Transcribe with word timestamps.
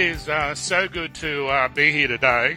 It 0.00 0.16
is 0.16 0.30
uh, 0.30 0.54
so 0.54 0.88
good 0.88 1.14
to 1.16 1.46
uh, 1.48 1.68
be 1.68 1.92
here 1.92 2.08
today. 2.08 2.56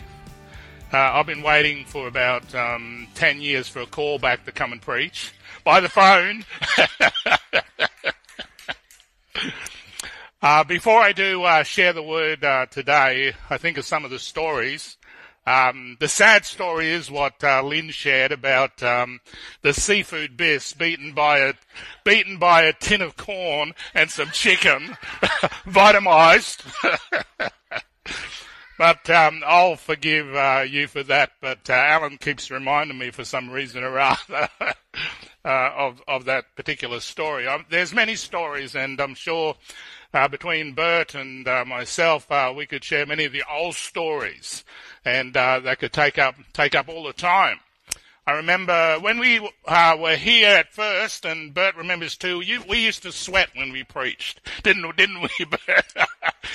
Uh, 0.93 0.97
I've 0.97 1.25
been 1.25 1.43
waiting 1.43 1.83
for 1.83 2.07
about 2.07 2.55
um, 2.55 3.05
10 3.15 3.41
years 3.41 3.67
for 3.67 3.81
a 3.81 3.85
call 3.85 4.17
back 4.17 4.45
to 4.45 4.53
come 4.53 4.71
and 4.71 4.81
preach 4.81 5.33
by 5.65 5.81
the 5.81 5.89
phone. 5.89 6.45
Uh, 10.41 10.61
before 10.61 10.99
I 10.99 11.13
do 11.13 11.43
uh, 11.43 11.63
share 11.63 11.93
the 11.93 12.03
word 12.03 12.43
uh, 12.43 12.65
today, 12.65 13.31
I 13.49 13.57
think 13.57 13.77
of 13.77 13.85
some 13.85 14.03
of 14.03 14.11
the 14.11 14.19
stories. 14.19 14.97
Um, 15.45 15.97
the 15.99 16.07
sad 16.07 16.45
story 16.45 16.89
is 16.89 17.11
what 17.11 17.43
Lynn 17.43 17.89
shared 17.89 18.31
about 18.31 18.81
um, 18.81 19.19
the 19.61 19.73
seafood 19.73 20.37
bis 20.37 20.73
beaten 20.73 21.13
by 21.13 21.39
a 21.39 21.53
beaten 22.03 22.37
by 22.37 22.63
a 22.63 22.73
tin 22.73 23.01
of 23.01 23.17
corn 23.17 23.73
and 23.93 24.09
some 24.09 24.29
chicken, 24.31 24.97
vitamized. 25.65 26.63
But 28.77 29.07
um, 29.09 29.43
I'll 29.45 29.75
forgive 29.75 30.33
uh, 30.35 30.65
you 30.67 30.87
for 30.87 31.03
that. 31.03 31.31
But 31.41 31.69
uh, 31.69 31.73
Alan 31.73 32.17
keeps 32.17 32.49
reminding 32.49 32.97
me 32.97 33.11
for 33.11 33.23
some 33.23 33.49
reason 33.49 33.83
or 33.83 33.99
other 33.99 34.49
uh, 34.61 34.73
of 35.45 36.01
of 36.07 36.25
that 36.25 36.55
particular 36.55 36.99
story. 36.99 37.47
Um, 37.47 37.65
there's 37.69 37.93
many 37.93 38.15
stories, 38.15 38.75
and 38.75 38.99
I'm 38.99 39.15
sure 39.15 39.55
uh, 40.13 40.27
between 40.27 40.73
Bert 40.73 41.15
and 41.15 41.47
uh, 41.47 41.65
myself, 41.65 42.31
uh, 42.31 42.53
we 42.55 42.65
could 42.65 42.83
share 42.83 43.05
many 43.05 43.25
of 43.25 43.33
the 43.33 43.43
old 43.51 43.75
stories, 43.75 44.63
and 45.03 45.33
that 45.33 45.79
could 45.79 45.93
take 45.93 46.17
up 46.17 46.35
take 46.53 46.75
up 46.75 46.89
all 46.89 47.03
the 47.03 47.13
time. 47.13 47.59
I 48.25 48.33
remember 48.33 48.99
when 49.01 49.19
we 49.19 49.45
uh, 49.67 49.97
were 49.99 50.15
here 50.15 50.47
at 50.47 50.71
first, 50.71 51.25
and 51.25 51.53
Bert 51.53 51.75
remembers 51.75 52.15
too. 52.15 52.39
You, 52.39 52.63
we 52.69 52.79
used 52.79 53.03
to 53.03 53.11
sweat 53.11 53.49
when 53.53 53.73
we 53.73 53.83
preached, 53.83 54.39
didn't 54.63 54.95
didn't 54.95 55.21
we, 55.21 55.45
Bert? 55.45 55.93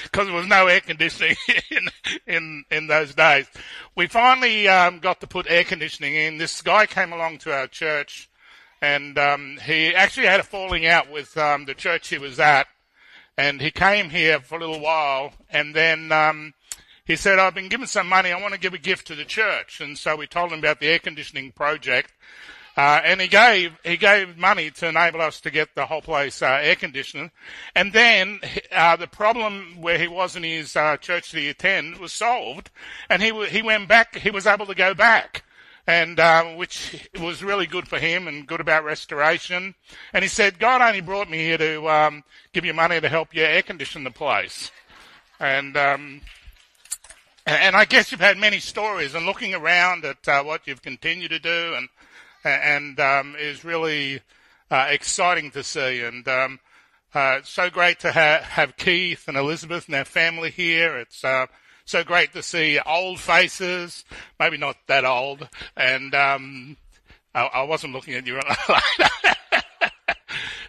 Because 0.04 0.26
there 0.26 0.34
was 0.34 0.46
no 0.46 0.66
air 0.66 0.80
conditioning 0.80 1.36
in 1.70 1.88
in 2.26 2.64
in 2.70 2.86
those 2.86 3.14
days. 3.14 3.46
We 3.94 4.06
finally 4.06 4.66
um, 4.66 4.98
got 5.00 5.20
to 5.20 5.26
put 5.26 5.46
air 5.50 5.64
conditioning 5.64 6.14
in. 6.14 6.38
This 6.38 6.62
guy 6.62 6.86
came 6.86 7.12
along 7.12 7.38
to 7.38 7.52
our 7.52 7.66
church, 7.66 8.30
and 8.80 9.18
um, 9.18 9.58
he 9.62 9.94
actually 9.94 10.26
had 10.26 10.40
a 10.40 10.44
falling 10.44 10.86
out 10.86 11.10
with 11.12 11.36
um, 11.36 11.66
the 11.66 11.74
church 11.74 12.08
he 12.08 12.16
was 12.16 12.40
at, 12.40 12.66
and 13.38 13.62
he 13.62 13.70
came 13.70 14.10
here 14.10 14.40
for 14.40 14.56
a 14.56 14.60
little 14.60 14.80
while, 14.80 15.32
and 15.48 15.74
then 15.74 16.12
um, 16.12 16.52
he 17.04 17.16
said, 17.16 17.38
I've 17.38 17.54
been 17.54 17.70
given 17.70 17.86
some 17.86 18.08
money. 18.08 18.32
I 18.32 18.42
want 18.42 18.52
to 18.52 18.60
give 18.60 18.74
a 18.74 18.78
gift 18.78 19.06
to 19.06 19.14
the 19.14 19.24
church. 19.24 19.80
And 19.80 19.96
so 19.96 20.16
we 20.16 20.26
told 20.26 20.52
him 20.52 20.58
about 20.58 20.80
the 20.80 20.88
air 20.88 20.98
conditioning 20.98 21.52
project. 21.52 22.12
Uh, 22.76 23.00
and 23.02 23.20
he 23.20 23.28
gave, 23.28 23.72
he 23.84 23.96
gave 23.96 24.36
money 24.36 24.70
to 24.72 24.88
enable 24.88 25.22
us 25.22 25.40
to 25.40 25.50
get 25.50 25.74
the 25.74 25.86
whole 25.86 26.02
place, 26.02 26.42
uh, 26.42 26.58
air 26.60 26.76
conditioned. 26.76 27.30
And 27.74 27.92
then, 27.92 28.40
uh, 28.70 28.96
the 28.96 29.06
problem 29.06 29.80
where 29.80 29.98
he 29.98 30.06
was 30.06 30.36
in 30.36 30.42
his, 30.42 30.76
uh, 30.76 30.96
church 30.98 31.32
that 31.32 31.38
he 31.38 31.48
attended 31.48 31.98
was 31.98 32.12
solved. 32.12 32.70
And 33.08 33.22
he, 33.22 33.46
he 33.46 33.62
went 33.62 33.88
back, 33.88 34.16
he 34.16 34.30
was 34.30 34.46
able 34.46 34.66
to 34.66 34.74
go 34.74 34.94
back. 34.94 35.44
And, 35.88 36.20
uh, 36.20 36.44
which 36.56 37.08
was 37.18 37.42
really 37.42 37.66
good 37.66 37.88
for 37.88 37.98
him 37.98 38.28
and 38.28 38.46
good 38.46 38.60
about 38.60 38.84
restoration. 38.84 39.74
And 40.12 40.22
he 40.22 40.28
said, 40.28 40.58
God 40.58 40.82
only 40.82 41.00
brought 41.00 41.30
me 41.30 41.38
here 41.38 41.56
to, 41.56 41.88
um, 41.88 42.24
give 42.52 42.66
you 42.66 42.74
money 42.74 43.00
to 43.00 43.08
help 43.08 43.34
you 43.34 43.42
air 43.42 43.62
condition 43.62 44.04
the 44.04 44.10
place. 44.10 44.70
And, 45.40 45.78
um, 45.78 46.20
and 47.46 47.74
I 47.74 47.86
guess 47.86 48.12
you've 48.12 48.20
had 48.20 48.36
many 48.36 48.58
stories 48.58 49.14
and 49.14 49.24
looking 49.24 49.54
around 49.54 50.04
at 50.04 50.28
uh, 50.28 50.42
what 50.42 50.66
you've 50.66 50.82
continued 50.82 51.30
to 51.30 51.38
do 51.38 51.74
and, 51.74 51.88
and, 52.44 53.00
um, 53.00 53.34
is 53.38 53.64
really, 53.64 54.20
uh, 54.70 54.88
exciting 54.90 55.50
to 55.52 55.64
see. 55.64 56.02
And, 56.02 56.28
um, 56.28 56.60
uh, 57.14 57.38
so 57.44 57.70
great 57.70 57.98
to 58.00 58.12
ha- 58.12 58.42
have 58.42 58.76
Keith 58.76 59.26
and 59.26 59.38
Elizabeth 59.38 59.86
and 59.86 59.94
their 59.94 60.04
family 60.04 60.50
here. 60.50 60.98
It's, 60.98 61.24
uh, 61.24 61.46
so 61.88 62.04
great 62.04 62.32
to 62.34 62.42
see 62.42 62.78
old 62.84 63.18
faces, 63.18 64.04
maybe 64.38 64.58
not 64.58 64.76
that 64.86 65.04
old. 65.04 65.48
And, 65.76 66.14
um, 66.14 66.76
I, 67.34 67.46
I 67.46 67.62
wasn't 67.62 67.94
looking 67.94 68.14
at 68.14 68.26
you 68.26 68.40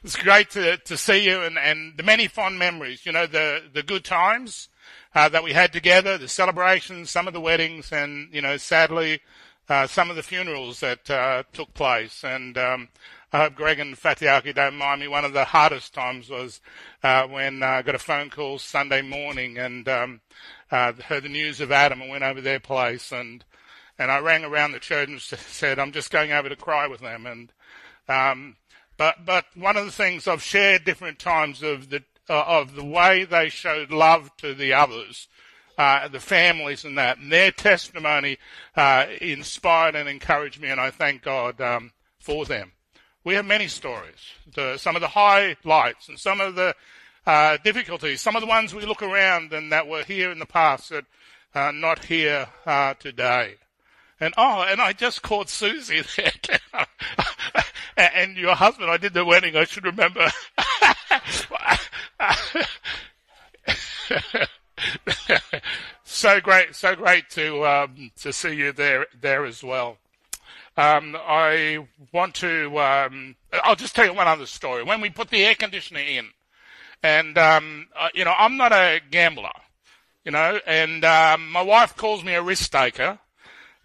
it's 0.03 0.15
great 0.15 0.49
to, 0.51 0.77
to 0.77 0.97
see 0.97 1.25
you 1.25 1.41
and, 1.41 1.57
and 1.57 1.97
the 1.97 2.03
many 2.03 2.27
fond 2.27 2.57
memories, 2.57 3.05
you 3.05 3.11
know, 3.11 3.27
the, 3.27 3.63
the 3.73 3.83
good 3.83 4.05
times, 4.05 4.69
uh, 5.15 5.29
that 5.29 5.43
we 5.43 5.53
had 5.53 5.73
together, 5.73 6.17
the 6.17 6.27
celebrations, 6.27 7.09
some 7.09 7.27
of 7.27 7.33
the 7.33 7.41
weddings, 7.41 7.91
and 7.91 8.33
you 8.33 8.41
know, 8.41 8.57
sadly, 8.57 9.21
uh, 9.67 9.87
some 9.87 10.09
of 10.09 10.15
the 10.15 10.23
funerals 10.23 10.79
that 10.79 11.09
uh, 11.09 11.43
took 11.53 11.73
place. 11.73 12.23
And 12.23 12.57
um, 12.57 12.89
I 13.31 13.43
hope 13.43 13.55
Greg 13.55 13.79
and 13.79 13.95
Fatiaki 13.95 14.55
don't 14.55 14.75
mind 14.75 15.01
me. 15.01 15.07
One 15.07 15.23
of 15.23 15.33
the 15.33 15.45
hardest 15.45 15.93
times 15.93 16.29
was 16.29 16.61
uh, 17.03 17.27
when 17.27 17.61
uh, 17.61 17.67
I 17.67 17.81
got 17.83 17.93
a 17.93 17.99
phone 17.99 18.29
call 18.29 18.57
Sunday 18.57 19.03
morning 19.03 19.57
and 19.57 19.87
um, 19.87 20.21
uh, 20.71 20.93
heard 20.93 21.23
the 21.23 21.29
news 21.29 21.61
of 21.61 21.71
Adam 21.71 22.01
and 22.01 22.09
went 22.09 22.23
over 22.23 22.41
their 22.41 22.59
place 22.59 23.11
and. 23.11 23.43
And 24.01 24.09
I 24.09 24.19
rang 24.19 24.45
around 24.45 24.71
the 24.71 24.79
church 24.79 25.09
and 25.09 25.19
said, 25.21 25.77
"I'm 25.77 25.91
just 25.91 26.09
going 26.09 26.31
over 26.31 26.47
to 26.47 26.55
cry 26.55 26.87
with 26.87 27.01
them." 27.01 27.25
And 27.25 27.51
um, 28.07 28.55
but 28.95 29.25
but 29.25 29.45
one 29.55 29.75
of 29.75 29.85
the 29.85 29.91
things 29.91 30.25
I've 30.25 30.41
shared 30.41 30.85
different 30.85 31.19
times 31.19 31.61
of 31.61 31.89
the 31.89 32.03
uh, 32.29 32.43
of 32.47 32.75
the 32.75 32.83
way 32.83 33.25
they 33.25 33.49
showed 33.49 33.91
love 33.91 34.35
to 34.37 34.53
the 34.53 34.71
others, 34.71 35.27
uh, 35.77 36.07
the 36.07 36.19
families 36.19 36.85
and 36.85 36.97
that, 36.97 37.17
and 37.17 37.31
their 37.31 37.51
testimony 37.51 38.37
uh, 38.75 39.07
inspired 39.19 39.95
and 39.95 40.07
encouraged 40.07 40.61
me, 40.61 40.69
and 40.69 40.79
I 40.79 40.91
thank 40.91 41.23
God 41.23 41.59
um, 41.59 41.91
for 42.19 42.45
them. 42.45 42.71
We 43.23 43.35
have 43.35 43.45
many 43.45 43.67
stories, 43.67 44.33
the, 44.53 44.77
some 44.77 44.95
of 44.95 45.01
the 45.01 45.09
highlights 45.09 46.07
and 46.07 46.17
some 46.17 46.39
of 46.39 46.55
the 46.55 46.73
uh, 47.25 47.57
difficulties, 47.63 48.21
some 48.21 48.35
of 48.35 48.41
the 48.41 48.47
ones 48.47 48.73
we 48.73 48.85
look 48.85 49.03
around 49.03 49.53
and 49.53 49.71
that 49.71 49.87
were 49.87 50.03
here 50.03 50.31
in 50.31 50.39
the 50.39 50.45
past 50.45 50.89
that 50.89 51.05
are 51.53 51.73
not 51.73 52.05
here 52.05 52.47
uh, 52.65 52.93
today. 52.95 53.55
And 54.19 54.33
oh, 54.37 54.65
and 54.67 54.81
I 54.81 54.93
just 54.93 55.21
caught 55.21 55.49
Susie 55.49 56.03
there. 56.17 56.31
and 57.97 58.37
your 58.37 58.55
husband, 58.55 58.89
I 58.89 58.97
did 58.97 59.13
the 59.13 59.25
wedding, 59.25 59.55
I 59.55 59.63
should 59.63 59.85
remember. 59.85 60.27
so 66.03 66.41
great, 66.41 66.75
so 66.75 66.95
great 66.95 67.29
to 67.31 67.65
um, 67.65 68.11
to 68.17 68.33
see 68.33 68.55
you 68.55 68.71
there 68.71 69.07
there 69.19 69.45
as 69.45 69.63
well. 69.63 69.97
Um, 70.79 71.17
I 71.19 71.85
want 72.13 72.35
to. 72.35 72.79
Um, 72.79 73.35
I'll 73.51 73.75
just 73.75 73.95
tell 73.95 74.05
you 74.05 74.13
one 74.13 74.27
other 74.27 74.45
story. 74.45 74.83
When 74.83 75.01
we 75.01 75.09
put 75.09 75.29
the 75.29 75.43
air 75.43 75.55
conditioner 75.55 75.99
in, 75.99 76.29
and 77.03 77.37
um, 77.37 77.87
uh, 77.97 78.09
you 78.13 78.23
know, 78.23 78.33
I'm 78.37 78.55
not 78.55 78.71
a 78.71 79.01
gambler, 79.11 79.49
you 80.23 80.31
know, 80.31 80.59
and 80.65 81.03
um, 81.03 81.51
my 81.51 81.61
wife 81.61 81.97
calls 81.97 82.23
me 82.23 82.33
a 82.33 82.41
risk 82.41 82.71
taker 82.71 83.19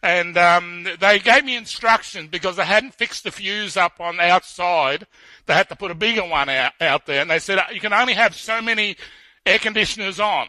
and 0.04 0.36
um, 0.36 0.86
they 1.00 1.18
gave 1.18 1.46
me 1.46 1.56
instructions 1.56 2.28
because 2.28 2.56
they 2.56 2.64
hadn't 2.64 2.92
fixed 2.92 3.24
the 3.24 3.30
fuse 3.30 3.74
up 3.74 4.00
on 4.00 4.18
the 4.18 4.22
outside. 4.22 5.06
They 5.46 5.54
had 5.54 5.70
to 5.70 5.76
put 5.76 5.90
a 5.90 5.94
bigger 5.94 6.26
one 6.26 6.50
out, 6.50 6.72
out 6.78 7.06
there, 7.06 7.22
and 7.22 7.30
they 7.30 7.38
said 7.38 7.58
you 7.72 7.80
can 7.80 7.94
only 7.94 8.12
have 8.12 8.34
so 8.34 8.60
many 8.60 8.96
air 9.46 9.58
conditioners 9.58 10.20
on. 10.20 10.48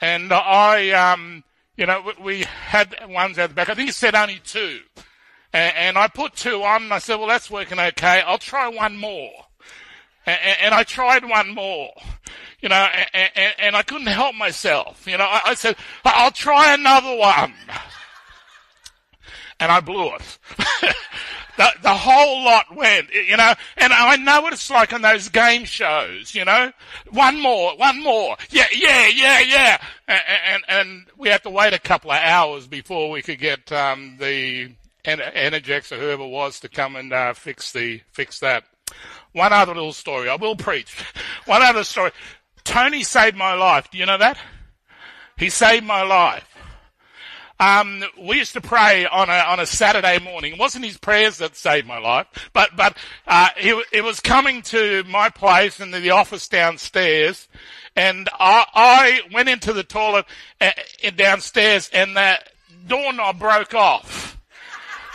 And 0.00 0.32
I, 0.32 0.90
um, 0.90 1.44
you 1.76 1.86
know, 1.86 2.12
we 2.20 2.42
had 2.42 2.92
ones 3.08 3.38
out 3.38 3.50
the 3.50 3.54
back. 3.54 3.68
I 3.68 3.74
think 3.74 3.88
it 3.88 3.94
said 3.94 4.16
only 4.16 4.40
two, 4.42 4.80
and, 5.52 5.76
and 5.76 5.98
I 5.98 6.08
put 6.08 6.34
two 6.34 6.62
on. 6.62 6.84
And 6.84 6.94
I 6.94 6.98
said, 6.98 7.16
well, 7.16 7.28
that's 7.28 7.50
working 7.50 7.78
okay. 7.78 8.22
I'll 8.26 8.38
try 8.38 8.68
one 8.68 8.96
more. 8.96 9.30
And, 10.26 10.38
and 10.62 10.74
I 10.74 10.82
tried 10.82 11.24
one 11.24 11.54
more, 11.54 11.92
you 12.60 12.68
know, 12.68 12.88
and, 13.14 13.54
and, 13.58 13.76
I 13.76 13.82
couldn't 13.82 14.08
help 14.08 14.34
myself. 14.34 15.06
You 15.06 15.18
know, 15.18 15.24
I, 15.24 15.40
I 15.46 15.54
said, 15.54 15.76
I'll 16.04 16.32
try 16.32 16.74
another 16.74 17.14
one 17.16 17.54
and 19.60 19.72
I 19.72 19.80
blew 19.80 20.14
it. 20.14 20.38
the, 21.56 21.68
the 21.82 21.94
whole 21.94 22.44
lot 22.44 22.74
went, 22.74 23.12
you 23.12 23.36
know, 23.36 23.54
and 23.76 23.92
I 23.92 24.16
know 24.16 24.42
what 24.42 24.52
it's 24.52 24.70
like 24.70 24.92
on 24.92 25.02
those 25.02 25.28
game 25.28 25.64
shows, 25.64 26.34
you 26.34 26.44
know. 26.44 26.72
One 27.10 27.40
more, 27.40 27.76
one 27.76 28.02
more. 28.02 28.36
Yeah, 28.50 28.66
yeah, 28.74 29.08
yeah, 29.08 29.40
yeah. 29.40 29.78
And, 30.08 30.22
and, 30.46 30.64
and 30.68 31.06
we 31.16 31.28
had 31.28 31.42
to 31.44 31.50
wait 31.50 31.72
a 31.72 31.78
couple 31.78 32.10
of 32.10 32.18
hours 32.18 32.66
before 32.66 33.10
we 33.10 33.22
could 33.22 33.38
get, 33.38 33.72
um, 33.72 34.16
the 34.18 34.72
Energex 35.06 35.92
or 35.92 35.96
whoever 35.98 36.26
was 36.26 36.60
to 36.60 36.68
come 36.68 36.96
and, 36.96 37.12
uh, 37.12 37.32
fix 37.34 37.72
the, 37.72 38.00
fix 38.12 38.40
that. 38.40 38.64
One 39.32 39.52
other 39.52 39.74
little 39.74 39.92
story. 39.92 40.28
I 40.28 40.36
will 40.36 40.56
preach. 40.56 40.96
One 41.46 41.62
other 41.62 41.84
story. 41.84 42.12
Tony 42.64 43.02
saved 43.02 43.36
my 43.36 43.54
life. 43.54 43.90
Do 43.90 43.98
you 43.98 44.06
know 44.06 44.18
that? 44.18 44.38
He 45.36 45.50
saved 45.50 45.84
my 45.84 46.02
life. 46.02 46.46
Um, 47.58 48.04
we 48.18 48.36
used 48.36 48.52
to 48.52 48.60
pray 48.60 49.06
on 49.06 49.30
a 49.30 49.32
on 49.32 49.60
a 49.60 49.66
Saturday 49.66 50.18
morning. 50.18 50.54
It 50.54 50.58
wasn't 50.58 50.84
his 50.84 50.98
prayers 50.98 51.38
that 51.38 51.56
saved 51.56 51.86
my 51.86 51.98
life, 51.98 52.26
but 52.52 52.76
but 52.76 52.98
uh, 53.26 53.48
it, 53.56 53.86
it 53.92 54.04
was 54.04 54.20
coming 54.20 54.60
to 54.62 55.04
my 55.04 55.30
place 55.30 55.80
in 55.80 55.90
the 55.90 56.10
office 56.10 56.48
downstairs, 56.48 57.48
and 57.94 58.28
I, 58.34 58.66
I 58.74 59.20
went 59.32 59.48
into 59.48 59.72
the 59.72 59.84
toilet 59.84 60.26
uh, 60.60 60.72
downstairs, 61.16 61.88
and 61.94 62.14
the 62.14 62.38
doorknob 62.86 63.38
broke 63.38 63.72
off, 63.72 64.35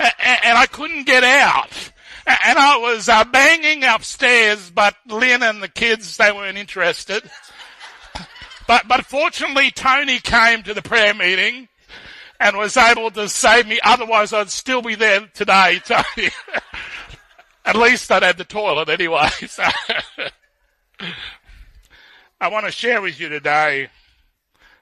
and, 0.01 0.57
I 0.57 0.65
couldn't 0.65 1.05
get 1.05 1.23
out. 1.23 1.91
And 2.25 2.57
I 2.57 2.77
was 2.77 3.09
uh, 3.09 3.23
banging 3.25 3.83
upstairs, 3.83 4.69
but 4.69 4.95
Lynn 5.07 5.43
and 5.43 5.61
the 5.61 5.67
kids, 5.67 6.17
they 6.17 6.31
weren't 6.31 6.57
interested. 6.57 7.23
but, 8.67 8.87
but 8.87 9.05
fortunately 9.05 9.71
Tony 9.71 10.19
came 10.19 10.63
to 10.63 10.73
the 10.73 10.81
prayer 10.81 11.13
meeting 11.13 11.67
and 12.39 12.57
was 12.57 12.77
able 12.77 13.11
to 13.11 13.27
save 13.29 13.67
me. 13.67 13.79
Otherwise 13.83 14.33
I'd 14.33 14.49
still 14.49 14.81
be 14.81 14.95
there 14.95 15.27
today, 15.33 15.81
Tony. 15.85 16.29
At 17.65 17.75
least 17.75 18.11
I'd 18.11 18.23
have 18.23 18.37
the 18.37 18.45
toilet 18.45 18.89
anyway. 18.89 19.29
So. 19.47 19.63
I 22.39 22.47
want 22.47 22.65
to 22.65 22.71
share 22.71 23.01
with 23.01 23.19
you 23.19 23.29
today 23.29 23.89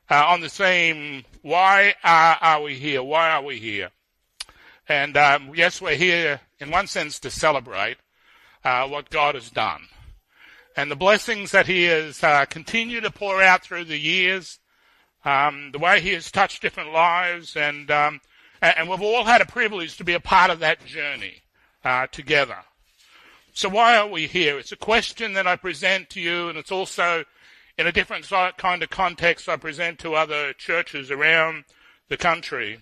uh, 0.09 0.25
on 0.27 0.41
the 0.41 0.49
theme, 0.49 1.23
why 1.41 1.93
are, 2.03 2.37
are, 2.41 2.61
we 2.61 2.75
here? 2.75 3.03
Why 3.03 3.31
are 3.31 3.43
we 3.43 3.59
here? 3.59 3.89
And 4.89 5.15
um, 5.15 5.51
yes, 5.55 5.81
we're 5.81 5.95
here 5.95 6.41
in 6.59 6.71
one 6.71 6.87
sense 6.87 7.19
to 7.19 7.31
celebrate 7.31 7.97
uh, 8.65 8.87
what 8.87 9.09
God 9.09 9.35
has 9.35 9.49
done 9.49 9.87
and 10.79 10.89
the 10.89 10.95
blessings 10.95 11.51
that 11.51 11.67
He 11.67 11.83
has 11.83 12.23
uh, 12.23 12.45
continued 12.45 13.03
to 13.03 13.11
pour 13.11 13.41
out 13.41 13.63
through 13.63 13.83
the 13.85 13.97
years, 13.97 14.59
um, 15.25 15.71
the 15.73 15.79
way 15.79 15.99
He 15.99 16.13
has 16.13 16.31
touched 16.31 16.61
different 16.61 16.93
lives, 16.93 17.57
and 17.57 17.91
um, 17.91 18.21
and 18.61 18.89
we've 18.89 19.01
all 19.01 19.25
had 19.25 19.41
a 19.41 19.45
privilege 19.45 19.97
to 19.97 20.03
be 20.03 20.13
a 20.13 20.19
part 20.19 20.51
of 20.51 20.59
that 20.59 20.85
journey 20.85 21.41
uh, 21.83 22.07
together. 22.07 22.57
So 23.53 23.67
why 23.67 23.97
are 23.97 24.07
we 24.07 24.27
here? 24.27 24.57
It's 24.57 24.71
a 24.71 24.77
question 24.77 25.33
that 25.33 25.47
I 25.47 25.55
present 25.55 26.09
to 26.11 26.21
you, 26.21 26.49
and 26.49 26.57
it's 26.57 26.71
also 26.71 27.25
in 27.77 27.87
a 27.87 27.91
different 27.91 28.29
kind 28.57 28.81
of 28.81 28.89
context 28.89 29.49
I 29.49 29.57
present 29.57 29.99
to 29.99 30.15
other 30.15 30.53
churches 30.53 31.11
around 31.11 31.65
the 32.07 32.17
country. 32.17 32.79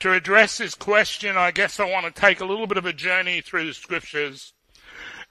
To 0.00 0.14
address 0.14 0.56
this 0.56 0.74
question, 0.74 1.36
I 1.36 1.50
guess 1.50 1.78
I 1.78 1.84
want 1.84 2.06
to 2.06 2.20
take 2.20 2.40
a 2.40 2.46
little 2.46 2.66
bit 2.66 2.78
of 2.78 2.86
a 2.86 2.92
journey 2.92 3.42
through 3.42 3.66
the 3.66 3.74
scriptures. 3.74 4.54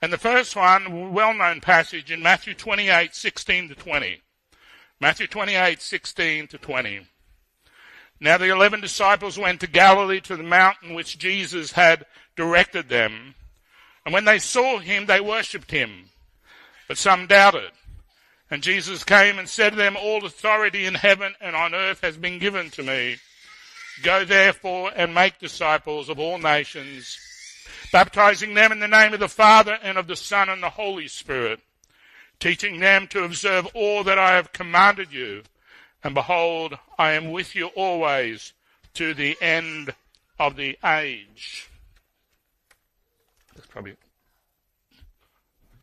And 0.00 0.12
the 0.12 0.18
first 0.18 0.54
one, 0.54 1.12
well-known 1.12 1.60
passage 1.60 2.12
in 2.12 2.22
Matthew 2.22 2.54
28, 2.54 3.12
16 3.12 3.70
to 3.70 3.74
20. 3.74 4.22
Matthew 5.00 5.26
28, 5.26 5.82
16 5.82 6.46
to 6.46 6.58
20. 6.58 7.00
Now 8.20 8.38
the 8.38 8.50
eleven 8.50 8.80
disciples 8.80 9.38
went 9.38 9.60
to 9.60 9.66
Galilee 9.66 10.20
to 10.20 10.36
the 10.36 10.44
mountain 10.44 10.94
which 10.94 11.18
Jesus 11.18 11.72
had 11.72 12.06
directed 12.36 12.88
them. 12.88 13.34
And 14.04 14.14
when 14.14 14.24
they 14.24 14.38
saw 14.38 14.78
him, 14.78 15.06
they 15.06 15.20
worshipped 15.20 15.72
him. 15.72 16.10
But 16.86 16.96
some 16.96 17.26
doubted. 17.26 17.72
And 18.50 18.62
Jesus 18.62 19.02
came 19.02 19.38
and 19.38 19.48
said 19.48 19.70
to 19.70 19.76
them, 19.76 19.96
All 19.96 20.24
authority 20.24 20.86
in 20.86 20.94
heaven 20.94 21.34
and 21.40 21.56
on 21.56 21.74
earth 21.74 22.02
has 22.02 22.16
been 22.16 22.38
given 22.38 22.70
to 22.70 22.84
me. 22.84 23.16
Go 24.02 24.24
therefore 24.24 24.92
and 24.94 25.14
make 25.14 25.38
disciples 25.38 26.08
of 26.08 26.18
all 26.18 26.38
nations, 26.38 27.18
baptizing 27.92 28.54
them 28.54 28.72
in 28.72 28.80
the 28.80 28.88
name 28.88 29.12
of 29.12 29.20
the 29.20 29.28
Father 29.28 29.78
and 29.82 29.98
of 29.98 30.06
the 30.06 30.16
Son 30.16 30.48
and 30.48 30.62
the 30.62 30.70
Holy 30.70 31.08
Spirit, 31.08 31.60
teaching 32.38 32.80
them 32.80 33.06
to 33.08 33.24
observe 33.24 33.66
all 33.74 34.04
that 34.04 34.18
I 34.18 34.36
have 34.36 34.52
commanded 34.52 35.12
you. 35.12 35.42
And 36.02 36.14
behold, 36.14 36.78
I 36.98 37.12
am 37.12 37.30
with 37.30 37.54
you 37.54 37.66
always 37.68 38.54
to 38.94 39.12
the 39.12 39.36
end 39.40 39.94
of 40.38 40.56
the 40.56 40.78
age. 40.84 41.68
That's 43.54 43.66
probably, 43.66 43.96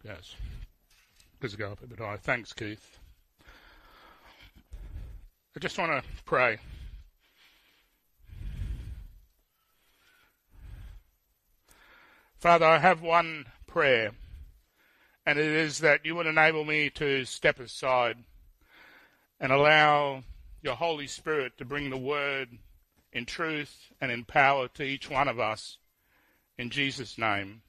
yes. 0.04 0.36
Let's 1.42 1.56
go 1.56 1.72
up 1.72 1.84
a 1.84 1.88
bit 1.88 2.00
higher. 2.00 2.18
Thanks, 2.18 2.52
Keith. 2.52 2.98
I 5.56 5.60
just 5.60 5.78
want 5.78 5.92
to 5.92 6.10
pray. 6.26 6.58
Father, 12.48 12.66
I 12.66 12.80
have 12.80 13.02
one 13.02 13.46
prayer, 13.68 14.12
and 15.26 15.38
it 15.38 15.46
is 15.46 15.80
that 15.80 16.06
you 16.06 16.16
would 16.16 16.28
enable 16.28 16.64
me 16.64 16.90
to 16.92 17.26
step 17.26 17.60
aside 17.60 18.24
and 19.38 19.52
allow 19.52 20.24
your 20.62 20.76
Holy 20.76 21.08
Spirit 21.08 21.58
to 21.58 21.66
bring 21.66 21.90
the 21.90 21.98
word 21.98 22.48
in 23.12 23.26
truth 23.26 23.92
and 24.00 24.14
in 24.14 24.24
power 24.24 24.70
to 24.76 24.84
each 24.84 25.10
one 25.10 25.28
of 25.28 25.42
us. 25.42 25.78
In 26.58 26.70
Jesus' 26.70 27.18
name, 27.18 27.64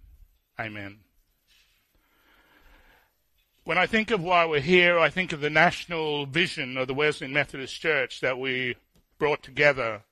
amen. 0.61 1.01
When 3.65 3.79
I 3.79 3.87
think 3.89 4.13
of 4.13 4.23
why 4.23 4.47
we're 4.47 4.61
here, 4.61 4.97
I 4.97 5.11
think 5.11 5.33
of 5.33 5.41
the 5.41 5.51
national 5.51 6.25
vision 6.27 6.77
of 6.77 6.87
the 6.87 6.95
Wesleyan 6.95 7.35
Methodist 7.35 7.81
Church 7.81 8.21
that 8.21 8.39
we 8.39 8.77
brought 9.19 9.43
together 9.43 10.03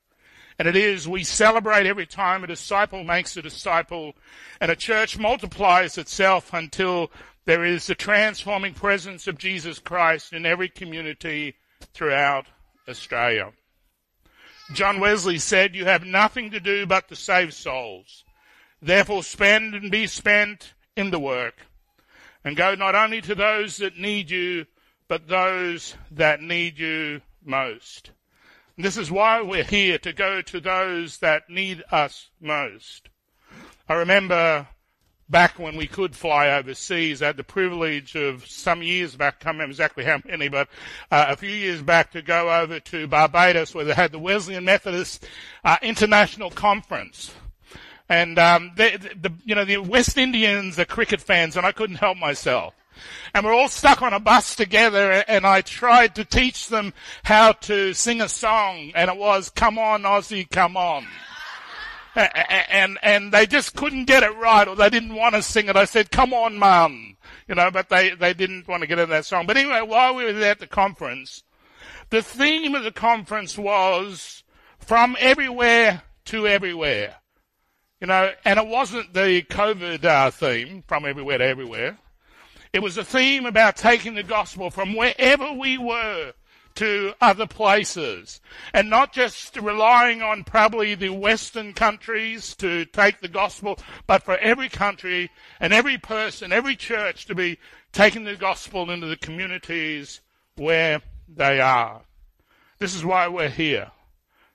and 0.58 0.66
it 0.66 0.76
is, 0.76 1.06
we 1.06 1.22
celebrate 1.22 1.86
every 1.86 2.06
time 2.06 2.42
a 2.42 2.46
disciple 2.46 3.04
makes 3.04 3.36
a 3.36 3.42
disciple 3.42 4.14
and 4.60 4.70
a 4.70 4.76
church 4.76 5.18
multiplies 5.18 5.98
itself 5.98 6.52
until 6.54 7.10
there 7.44 7.64
is 7.64 7.86
the 7.86 7.94
transforming 7.94 8.74
presence 8.74 9.26
of 9.26 9.38
Jesus 9.38 9.78
Christ 9.78 10.32
in 10.32 10.46
every 10.46 10.68
community 10.68 11.56
throughout 11.92 12.46
Australia. 12.88 13.52
John 14.74 14.98
Wesley 14.98 15.38
said, 15.38 15.76
you 15.76 15.84
have 15.84 16.04
nothing 16.04 16.50
to 16.50 16.60
do 16.60 16.86
but 16.86 17.08
to 17.08 17.16
save 17.16 17.54
souls. 17.54 18.24
Therefore 18.82 19.22
spend 19.22 19.74
and 19.74 19.90
be 19.90 20.06
spent 20.06 20.74
in 20.96 21.10
the 21.10 21.20
work 21.20 21.54
and 22.44 22.56
go 22.56 22.74
not 22.74 22.94
only 22.94 23.20
to 23.20 23.34
those 23.34 23.76
that 23.78 23.98
need 23.98 24.30
you, 24.30 24.66
but 25.08 25.28
those 25.28 25.94
that 26.10 26.40
need 26.40 26.78
you 26.78 27.20
most. 27.44 28.10
This 28.78 28.98
is 28.98 29.10
why 29.10 29.40
we're 29.40 29.64
here 29.64 29.96
to 29.98 30.12
go 30.12 30.42
to 30.42 30.60
those 30.60 31.16
that 31.18 31.48
need 31.48 31.82
us 31.90 32.28
most. 32.42 33.08
I 33.88 33.94
remember 33.94 34.68
back 35.30 35.58
when 35.58 35.76
we 35.76 35.86
could 35.86 36.14
fly 36.14 36.50
overseas, 36.50 37.22
I 37.22 37.28
had 37.28 37.38
the 37.38 37.42
privilege 37.42 38.14
of 38.16 38.46
some 38.46 38.82
years 38.82 39.16
back, 39.16 39.36
I 39.40 39.44
can't 39.44 39.54
remember 39.54 39.70
exactly 39.70 40.04
how 40.04 40.20
many, 40.26 40.48
but 40.48 40.68
uh, 41.10 41.24
a 41.30 41.36
few 41.36 41.48
years 41.48 41.80
back 41.80 42.12
to 42.12 42.20
go 42.20 42.54
over 42.54 42.78
to 42.78 43.06
Barbados 43.06 43.74
where 43.74 43.86
they 43.86 43.94
had 43.94 44.12
the 44.12 44.18
Wesleyan 44.18 44.66
Methodist 44.66 45.26
uh, 45.64 45.78
International 45.80 46.50
Conference. 46.50 47.34
And 48.10 48.38
um, 48.38 48.72
the, 48.76 48.98
the, 49.18 49.32
you 49.46 49.54
know, 49.54 49.64
the 49.64 49.78
West 49.78 50.18
Indians 50.18 50.78
are 50.78 50.84
cricket 50.84 51.22
fans, 51.22 51.56
and 51.56 51.64
I 51.64 51.72
couldn't 51.72 51.96
help 51.96 52.18
myself 52.18 52.74
and 53.34 53.44
we're 53.44 53.52
all 53.52 53.68
stuck 53.68 54.02
on 54.02 54.12
a 54.12 54.20
bus 54.20 54.54
together 54.54 55.24
and 55.28 55.46
I 55.46 55.60
tried 55.60 56.14
to 56.16 56.24
teach 56.24 56.68
them 56.68 56.92
how 57.22 57.52
to 57.52 57.92
sing 57.94 58.20
a 58.20 58.28
song 58.28 58.92
and 58.94 59.10
it 59.10 59.16
was, 59.16 59.50
come 59.50 59.78
on 59.78 60.02
Aussie, 60.02 60.48
come 60.50 60.76
on. 60.76 61.06
And, 62.14 62.98
and 63.02 63.30
they 63.30 63.46
just 63.46 63.76
couldn't 63.76 64.06
get 64.06 64.22
it 64.22 64.34
right 64.36 64.66
or 64.66 64.74
they 64.74 64.88
didn't 64.88 65.14
want 65.14 65.34
to 65.34 65.42
sing 65.42 65.68
it. 65.68 65.76
I 65.76 65.84
said, 65.84 66.10
come 66.10 66.32
on 66.32 66.58
mum. 66.58 67.16
You 67.46 67.54
know, 67.54 67.70
but 67.70 67.90
they, 67.90 68.10
they 68.10 68.32
didn't 68.32 68.66
want 68.66 68.80
to 68.80 68.86
get 68.86 68.98
into 68.98 69.10
that 69.10 69.26
song. 69.26 69.46
But 69.46 69.56
anyway, 69.56 69.82
while 69.82 70.14
we 70.14 70.24
were 70.24 70.42
at 70.42 70.58
the 70.58 70.66
conference, 70.66 71.42
the 72.10 72.22
theme 72.22 72.74
of 72.74 72.84
the 72.84 72.92
conference 72.92 73.58
was 73.58 74.44
from 74.78 75.16
everywhere 75.20 76.02
to 76.26 76.46
everywhere. 76.46 77.16
You 78.00 78.06
know, 78.08 78.32
and 78.44 78.58
it 78.58 78.66
wasn't 78.66 79.14
the 79.14 79.42
COVID 79.42 80.04
uh, 80.04 80.30
theme, 80.30 80.84
from 80.86 81.06
everywhere 81.06 81.38
to 81.38 81.44
everywhere. 81.44 81.98
It 82.72 82.82
was 82.82 82.96
a 82.96 83.04
theme 83.04 83.46
about 83.46 83.76
taking 83.76 84.14
the 84.14 84.22
gospel 84.22 84.70
from 84.70 84.94
wherever 84.94 85.52
we 85.52 85.78
were 85.78 86.32
to 86.76 87.14
other 87.20 87.46
places 87.46 88.40
and 88.72 88.88
not 88.88 89.12
just 89.12 89.56
relying 89.56 90.22
on 90.22 90.44
probably 90.44 90.94
the 90.94 91.08
Western 91.08 91.72
countries 91.72 92.54
to 92.56 92.84
take 92.84 93.20
the 93.20 93.28
gospel, 93.28 93.78
but 94.06 94.22
for 94.22 94.36
every 94.38 94.68
country 94.68 95.30
and 95.58 95.72
every 95.72 95.98
person, 95.98 96.52
every 96.52 96.76
church 96.76 97.26
to 97.26 97.34
be 97.34 97.58
taking 97.92 98.24
the 98.24 98.36
gospel 98.36 98.90
into 98.90 99.06
the 99.06 99.16
communities 99.16 100.20
where 100.56 101.00
they 101.28 101.60
are. 101.60 102.02
This 102.78 102.94
is 102.94 103.04
why 103.04 103.26
we're 103.28 103.48
here, 103.48 103.90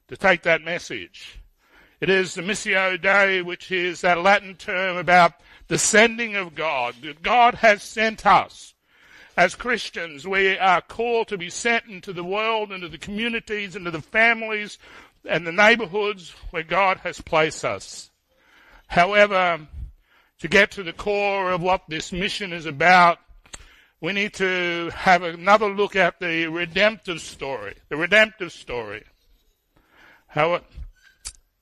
to 0.07 0.15
take 0.15 0.43
that 0.43 0.63
message. 0.63 1.39
It 1.99 2.09
is 2.09 2.33
the 2.33 2.41
Missio 2.41 3.01
Dei, 3.01 3.41
which 3.41 3.71
is 3.71 4.01
that 4.01 4.21
Latin 4.21 4.55
term 4.55 4.97
about 4.97 5.33
the 5.71 5.77
sending 5.77 6.35
of 6.35 6.53
God. 6.53 6.95
God 7.23 7.55
has 7.55 7.81
sent 7.81 8.25
us. 8.25 8.73
As 9.37 9.55
Christians, 9.55 10.27
we 10.27 10.57
are 10.57 10.81
called 10.81 11.29
to 11.29 11.37
be 11.37 11.49
sent 11.49 11.85
into 11.85 12.11
the 12.11 12.25
world, 12.25 12.73
into 12.73 12.89
the 12.89 12.97
communities, 12.97 13.77
into 13.77 13.89
the 13.89 14.01
families 14.01 14.77
and 15.23 15.47
the 15.47 15.53
neighborhoods 15.53 16.35
where 16.49 16.63
God 16.63 16.97
has 17.03 17.21
placed 17.21 17.63
us. 17.63 18.11
However, 18.87 19.65
to 20.39 20.47
get 20.49 20.71
to 20.71 20.83
the 20.83 20.91
core 20.91 21.53
of 21.53 21.61
what 21.61 21.83
this 21.87 22.11
mission 22.11 22.51
is 22.51 22.65
about, 22.65 23.19
we 24.01 24.11
need 24.11 24.33
to 24.33 24.91
have 24.93 25.23
another 25.23 25.69
look 25.69 25.95
at 25.95 26.19
the 26.19 26.47
redemptive 26.47 27.21
story, 27.21 27.75
the 27.87 27.95
redemptive 27.95 28.51
story. 28.51 29.05
How 30.27 30.59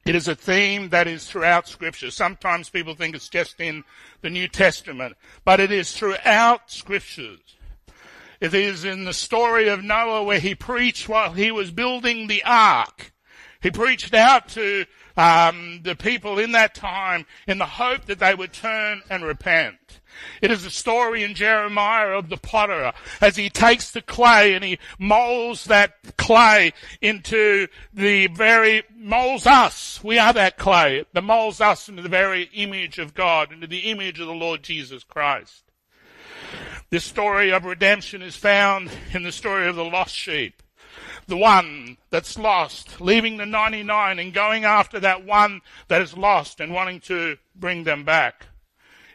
it, 0.05 0.15
is 0.15 0.27
a 0.27 0.35
theme 0.35 0.89
that 0.89 1.07
is 1.07 1.25
throughout 1.25 1.67
scripture. 1.67 2.11
Sometimes 2.11 2.69
people 2.69 2.95
think 2.95 3.15
it's 3.15 3.29
just 3.29 3.59
in 3.59 3.83
the 4.21 4.29
New 4.29 4.47
Testament, 4.47 5.15
but 5.45 5.59
it 5.59 5.71
is 5.71 5.91
throughout 5.91 6.71
scriptures. 6.71 7.39
It 8.41 8.53
is 8.53 8.85
in 8.85 9.03
the 9.05 9.13
story 9.13 9.67
of 9.67 9.83
Noah 9.83 10.23
where 10.23 10.39
he 10.39 10.55
preached 10.55 11.09
while 11.09 11.33
he 11.33 11.51
was 11.51 11.71
building 11.71 12.27
the 12.27 12.43
ark. 12.43 13.13
He 13.61 13.69
preached 13.69 14.13
out 14.13 14.47
to 14.49 14.85
um, 15.19 15.81
the 15.83 15.95
people 15.95 16.39
in 16.39 16.53
that 16.53 16.73
time 16.73 17.25
in 17.45 17.57
the 17.57 17.65
hope 17.65 18.05
that 18.05 18.19
they 18.19 18.33
would 18.33 18.53
turn 18.53 19.01
and 19.09 19.25
repent. 19.25 19.99
It 20.41 20.49
is 20.49 20.65
a 20.65 20.71
story 20.71 21.23
in 21.23 21.35
Jeremiah 21.35 22.11
of 22.11 22.29
the 22.29 22.37
potter 22.37 22.93
as 23.19 23.35
he 23.35 23.49
takes 23.49 23.91
the 23.91 24.01
clay 24.01 24.53
and 24.53 24.63
he 24.63 24.79
molds 24.97 25.65
that 25.65 26.15
clay 26.17 26.71
into 27.01 27.67
the 27.93 28.27
very, 28.27 28.83
molds 28.95 29.45
us. 29.45 30.01
We 30.01 30.17
are 30.17 30.31
that 30.31 30.57
clay. 30.57 31.03
That 31.11 31.23
molds 31.23 31.59
us 31.59 31.89
into 31.89 32.01
the 32.01 32.07
very 32.07 32.43
image 32.53 32.97
of 32.97 33.13
God, 33.13 33.51
into 33.51 33.67
the 33.67 33.91
image 33.91 34.21
of 34.21 34.27
the 34.27 34.33
Lord 34.33 34.63
Jesus 34.63 35.03
Christ. 35.03 35.63
This 36.91 37.03
story 37.03 37.51
of 37.51 37.65
redemption 37.65 38.21
is 38.21 38.37
found 38.37 38.89
in 39.13 39.23
the 39.23 39.33
story 39.33 39.67
of 39.67 39.75
the 39.75 39.83
lost 39.83 40.15
sheep 40.15 40.63
the 41.29 41.37
one 41.37 41.97
that's 42.09 42.37
lost, 42.37 42.99
leaving 42.99 43.37
the 43.37 43.45
99 43.45 44.19
and 44.19 44.33
going 44.33 44.65
after 44.65 44.99
that 44.99 45.25
one 45.25 45.61
that 45.87 46.01
is 46.01 46.17
lost 46.17 46.59
and 46.59 46.73
wanting 46.73 46.99
to 47.01 47.37
bring 47.55 47.83
them 47.83 48.03
back. 48.03 48.47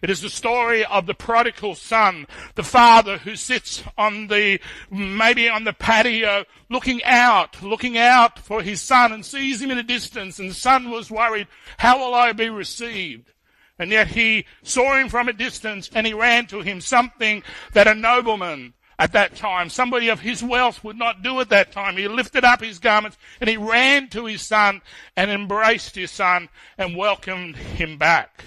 It 0.04 0.10
is 0.10 0.20
the 0.20 0.28
story 0.28 0.84
of 0.84 1.06
the 1.06 1.14
prodigal 1.14 1.74
son, 1.74 2.26
the 2.56 2.62
father 2.62 3.16
who 3.16 3.36
sits 3.36 3.82
on 3.96 4.26
the, 4.26 4.60
maybe 4.90 5.48
on 5.48 5.64
the 5.64 5.72
patio, 5.72 6.44
looking 6.68 7.02
out, 7.04 7.62
looking 7.62 7.96
out 7.96 8.38
for 8.38 8.62
his 8.62 8.82
son 8.82 9.12
and 9.12 9.24
sees 9.24 9.62
him 9.62 9.70
in 9.70 9.78
the 9.78 9.82
distance 9.82 10.38
and 10.38 10.50
the 10.50 10.54
son 10.54 10.90
was 10.90 11.10
worried, 11.10 11.48
how 11.78 11.98
will 11.98 12.14
I 12.14 12.32
be 12.32 12.50
received? 12.50 13.32
And 13.78 13.90
yet 13.90 14.08
he 14.08 14.44
saw 14.62 14.96
him 14.98 15.08
from 15.08 15.28
a 15.28 15.32
distance 15.32 15.90
and 15.94 16.06
he 16.06 16.12
ran 16.12 16.46
to 16.48 16.60
him, 16.60 16.82
something 16.82 17.42
that 17.72 17.88
a 17.88 17.94
nobleman 17.94 18.74
at 18.98 19.12
that 19.12 19.36
time. 19.36 19.68
Somebody 19.68 20.08
of 20.08 20.20
his 20.20 20.42
wealth 20.42 20.84
would 20.84 20.96
not 20.96 21.22
do 21.22 21.40
at 21.40 21.48
that 21.50 21.72
time. 21.72 21.96
He 21.96 22.08
lifted 22.08 22.44
up 22.44 22.60
his 22.60 22.78
garments 22.78 23.16
and 23.40 23.48
he 23.48 23.56
ran 23.56 24.08
to 24.10 24.26
his 24.26 24.42
son 24.42 24.82
and 25.16 25.30
embraced 25.30 25.94
his 25.94 26.10
son 26.10 26.48
and 26.78 26.96
welcomed 26.96 27.56
him 27.56 27.98
back. 27.98 28.44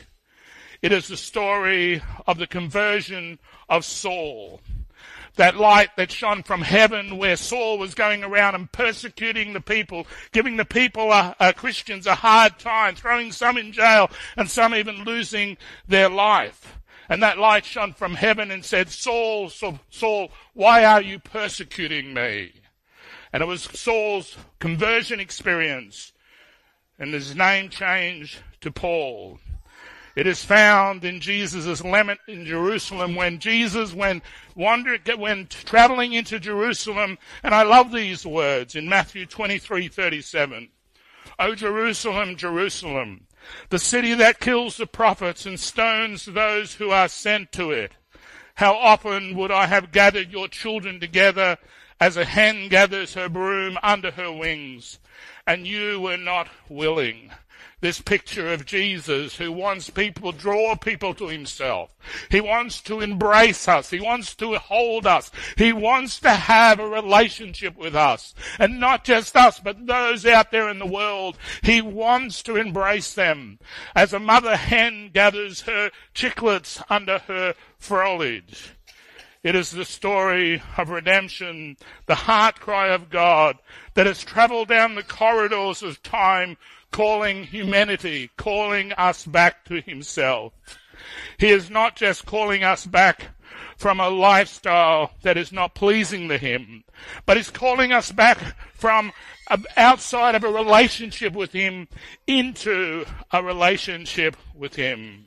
It 0.81 0.91
is 0.91 1.07
the 1.07 1.17
story 1.17 2.01
of 2.27 2.37
the 2.37 2.47
conversion 2.47 3.39
of 3.67 3.83
Saul. 3.83 4.61
That 5.35 5.55
light 5.55 5.89
that 5.97 6.11
shone 6.11 6.41
from 6.41 6.61
heaven 6.61 7.17
where 7.17 7.35
Saul 7.35 7.77
was 7.77 7.93
going 7.93 8.23
around 8.23 8.55
and 8.55 8.71
persecuting 8.71 9.53
the 9.53 9.61
people, 9.61 10.07
giving 10.31 10.57
the 10.57 10.65
people, 10.65 11.11
uh, 11.11 11.35
uh, 11.39 11.53
Christians, 11.55 12.07
a 12.07 12.15
hard 12.15 12.57
time, 12.57 12.95
throwing 12.95 13.31
some 13.31 13.57
in 13.57 13.71
jail 13.71 14.09
and 14.35 14.49
some 14.49 14.73
even 14.73 15.03
losing 15.03 15.57
their 15.87 16.09
life. 16.09 16.76
And 17.09 17.23
that 17.23 17.37
light 17.37 17.65
shone 17.65 17.93
from 17.93 18.15
heaven 18.15 18.51
and 18.51 18.65
said, 18.65 18.89
Saul, 18.89 19.49
Saul, 19.49 20.31
why 20.53 20.83
are 20.83 21.01
you 21.01 21.19
persecuting 21.19 22.13
me? 22.13 22.53
And 23.31 23.43
it 23.43 23.45
was 23.45 23.63
Saul's 23.63 24.37
conversion 24.59 25.19
experience 25.19 26.13
and 26.99 27.13
his 27.13 27.35
name 27.35 27.69
changed 27.69 28.39
to 28.61 28.71
Paul. 28.71 29.39
It 30.15 30.25
is 30.25 30.43
found 30.43 31.05
in 31.05 31.19
Jesus' 31.19 31.83
lament 31.83 32.19
in 32.27 32.45
Jerusalem 32.45 33.13
when 33.13 33.37
Jesus, 33.37 33.93
when 33.93 34.23
wandering, 34.55 35.01
when 35.17 35.45
traveling 35.45 36.13
into 36.13 36.39
Jerusalem, 36.39 37.19
and 37.43 37.53
I 37.53 37.61
love 37.61 37.91
these 37.91 38.25
words 38.25 38.73
in 38.75 38.89
Matthew 38.89 39.27
23, 39.27 39.87
37. 39.87 40.69
O 41.37 41.53
Jerusalem, 41.53 42.35
Jerusalem, 42.35 43.26
the 43.69 43.79
city 43.79 44.13
that 44.13 44.39
kills 44.39 44.77
the 44.77 44.87
prophets 44.87 45.45
and 45.45 45.59
stones 45.59 46.25
those 46.25 46.75
who 46.75 46.91
are 46.91 47.07
sent 47.07 47.51
to 47.53 47.71
it. 47.71 47.93
How 48.55 48.75
often 48.75 49.35
would 49.35 49.51
I 49.51 49.67
have 49.67 49.91
gathered 49.91 50.31
your 50.31 50.47
children 50.47 50.99
together 50.99 51.57
as 51.99 52.17
a 52.17 52.25
hen 52.25 52.69
gathers 52.69 53.13
her 53.13 53.29
broom 53.29 53.77
under 53.83 54.11
her 54.11 54.31
wings, 54.31 54.99
and 55.45 55.67
you 55.67 55.99
were 55.99 56.17
not 56.17 56.47
willing 56.69 57.31
this 57.79 58.01
picture 58.01 58.51
of 58.51 58.65
Jesus 58.65 59.35
who 59.35 59.51
wants 59.51 59.89
people, 59.91 60.31
draw 60.31 60.75
people 60.75 61.13
to 61.13 61.27
himself. 61.27 61.91
He 62.31 62.41
wants 62.41 62.81
to 62.81 63.01
embrace 63.01 63.67
us. 63.67 63.91
He 63.91 63.99
wants 63.99 64.33
to 64.35 64.57
hold 64.57 65.05
us. 65.05 65.29
He 65.57 65.71
wants 65.73 66.19
to 66.21 66.31
have 66.31 66.79
a 66.79 66.87
relationship 66.87 67.77
with 67.77 67.95
us. 67.95 68.33
And 68.57 68.79
not 68.79 69.03
just 69.03 69.35
us, 69.35 69.59
but 69.59 69.85
those 69.85 70.25
out 70.25 70.49
there 70.49 70.69
in 70.69 70.79
the 70.79 70.87
world. 70.87 71.37
He 71.61 71.81
wants 71.81 72.41
to 72.43 72.55
embrace 72.55 73.13
them. 73.13 73.59
As 73.95 74.11
a 74.11 74.19
mother 74.19 74.55
hen 74.55 75.11
gathers 75.13 75.61
her 75.61 75.91
chicklets 76.15 76.81
under 76.89 77.19
her 77.19 77.53
foliage. 77.77 78.71
It 79.43 79.55
is 79.55 79.69
the 79.69 79.85
story 79.85 80.63
of 80.77 80.89
redemption, 80.89 81.77
the 82.07 82.15
heart 82.15 82.59
cry 82.59 82.87
of 82.87 83.11
God 83.11 83.59
that 83.93 84.07
has 84.07 84.23
traveled 84.23 84.67
down 84.67 84.95
the 84.95 85.03
corridors 85.03 85.83
of 85.83 86.01
time 86.01 86.57
calling 86.91 87.43
humanity, 87.43 88.29
calling 88.37 88.91
us 88.93 89.25
back 89.25 89.65
to 89.65 89.81
himself. 89.81 90.53
He 91.37 91.49
is 91.49 91.69
not 91.69 91.95
just 91.95 92.25
calling 92.25 92.63
us 92.63 92.85
back 92.85 93.27
from 93.77 93.99
a 93.99 94.09
lifestyle 94.09 95.11
that 95.21 95.37
is 95.37 95.51
not 95.51 95.75
pleasing 95.75 96.27
to 96.29 96.37
him, 96.37 96.83
but 97.25 97.37
he's 97.37 97.51
calling 97.51 97.91
us 97.91 98.11
back 98.11 98.39
from 98.73 99.11
outside 99.75 100.35
of 100.35 100.43
a 100.43 100.51
relationship 100.51 101.33
with 101.33 101.53
him 101.53 101.87
into 102.25 103.05
a 103.31 103.43
relationship 103.43 104.35
with 104.55 104.75
him. 104.75 105.25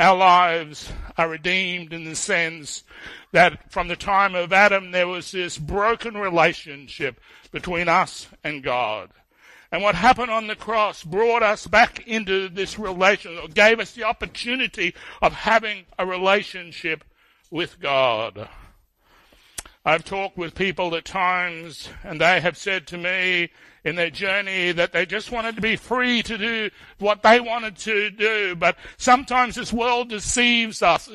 Our 0.00 0.16
lives 0.16 0.90
are 1.16 1.28
redeemed 1.28 1.92
in 1.92 2.04
the 2.04 2.16
sense 2.16 2.82
that 3.30 3.70
from 3.70 3.88
the 3.88 3.96
time 3.96 4.34
of 4.34 4.52
Adam 4.52 4.90
there 4.90 5.06
was 5.06 5.30
this 5.30 5.58
broken 5.58 6.14
relationship 6.16 7.20
between 7.52 7.88
us 7.88 8.26
and 8.42 8.64
God. 8.64 9.10
And 9.72 9.82
what 9.82 9.94
happened 9.94 10.30
on 10.30 10.48
the 10.48 10.54
cross 10.54 11.02
brought 11.02 11.42
us 11.42 11.66
back 11.66 12.06
into 12.06 12.50
this 12.50 12.78
relationship, 12.78 13.54
gave 13.54 13.80
us 13.80 13.92
the 13.92 14.04
opportunity 14.04 14.94
of 15.22 15.32
having 15.32 15.86
a 15.98 16.04
relationship 16.04 17.04
with 17.50 17.80
God. 17.80 18.50
I've 19.84 20.04
talked 20.04 20.38
with 20.38 20.54
people 20.54 20.94
at 20.94 21.04
times 21.04 21.88
and 22.04 22.20
they 22.20 22.40
have 22.40 22.56
said 22.56 22.86
to 22.88 22.98
me 22.98 23.50
in 23.84 23.96
their 23.96 24.10
journey 24.10 24.70
that 24.70 24.92
they 24.92 25.04
just 25.04 25.32
wanted 25.32 25.56
to 25.56 25.60
be 25.60 25.74
free 25.74 26.22
to 26.22 26.38
do 26.38 26.70
what 27.00 27.24
they 27.24 27.40
wanted 27.40 27.76
to 27.78 28.10
do. 28.10 28.54
But 28.54 28.76
sometimes 28.96 29.56
this 29.56 29.72
world 29.72 30.08
deceives 30.08 30.82
us. 30.82 31.10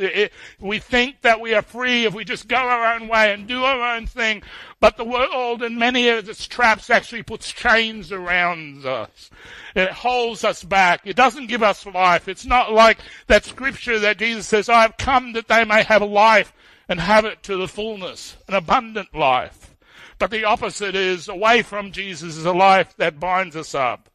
We 0.60 0.80
think 0.80 1.22
that 1.22 1.40
we 1.40 1.54
are 1.54 1.62
free 1.62 2.04
if 2.04 2.14
we 2.14 2.26
just 2.26 2.50
go 2.50 2.58
our 2.58 2.94
own 2.94 3.08
way 3.08 3.32
and 3.32 3.48
do 3.48 3.64
our 3.64 3.96
own 3.96 4.06
thing. 4.06 4.44
But 4.82 4.98
the 4.98 5.06
world 5.06 5.64
and 5.64 5.78
many 5.78 6.10
of 6.10 6.28
its 6.28 6.46
traps 6.46 6.90
actually 6.90 7.24
puts 7.24 7.54
chains 7.54 8.12
around 8.12 8.86
us. 8.86 9.30
It 9.76 9.92
holds 9.92 10.44
us 10.44 10.62
back. 10.62 11.02
It 11.06 11.16
doesn't 11.16 11.48
give 11.48 11.64
us 11.64 11.86
life. 11.86 12.28
It's 12.28 12.46
not 12.46 12.74
like 12.74 12.98
that 13.28 13.46
scripture 13.46 13.98
that 14.00 14.18
Jesus 14.18 14.46
says, 14.46 14.68
I 14.68 14.82
have 14.82 14.98
come 14.98 15.32
that 15.34 15.48
they 15.48 15.64
may 15.64 15.84
have 15.84 16.02
life 16.02 16.52
and 16.90 17.00
have 17.00 17.26
it 17.26 17.44
to 17.44 17.58
the 17.58 17.68
fullness, 17.68 18.38
an 18.48 18.54
abundant 18.54 19.14
life. 19.14 19.76
But 20.20 20.32
the 20.32 20.46
opposite 20.46 20.96
is 20.96 21.28
away 21.28 21.62
from 21.62 21.92
Jesus 21.92 22.38
is 22.38 22.46
a 22.46 22.54
life 22.54 22.96
that 22.98 23.20
binds 23.20 23.56
us 23.56 23.76
up, 23.76 24.10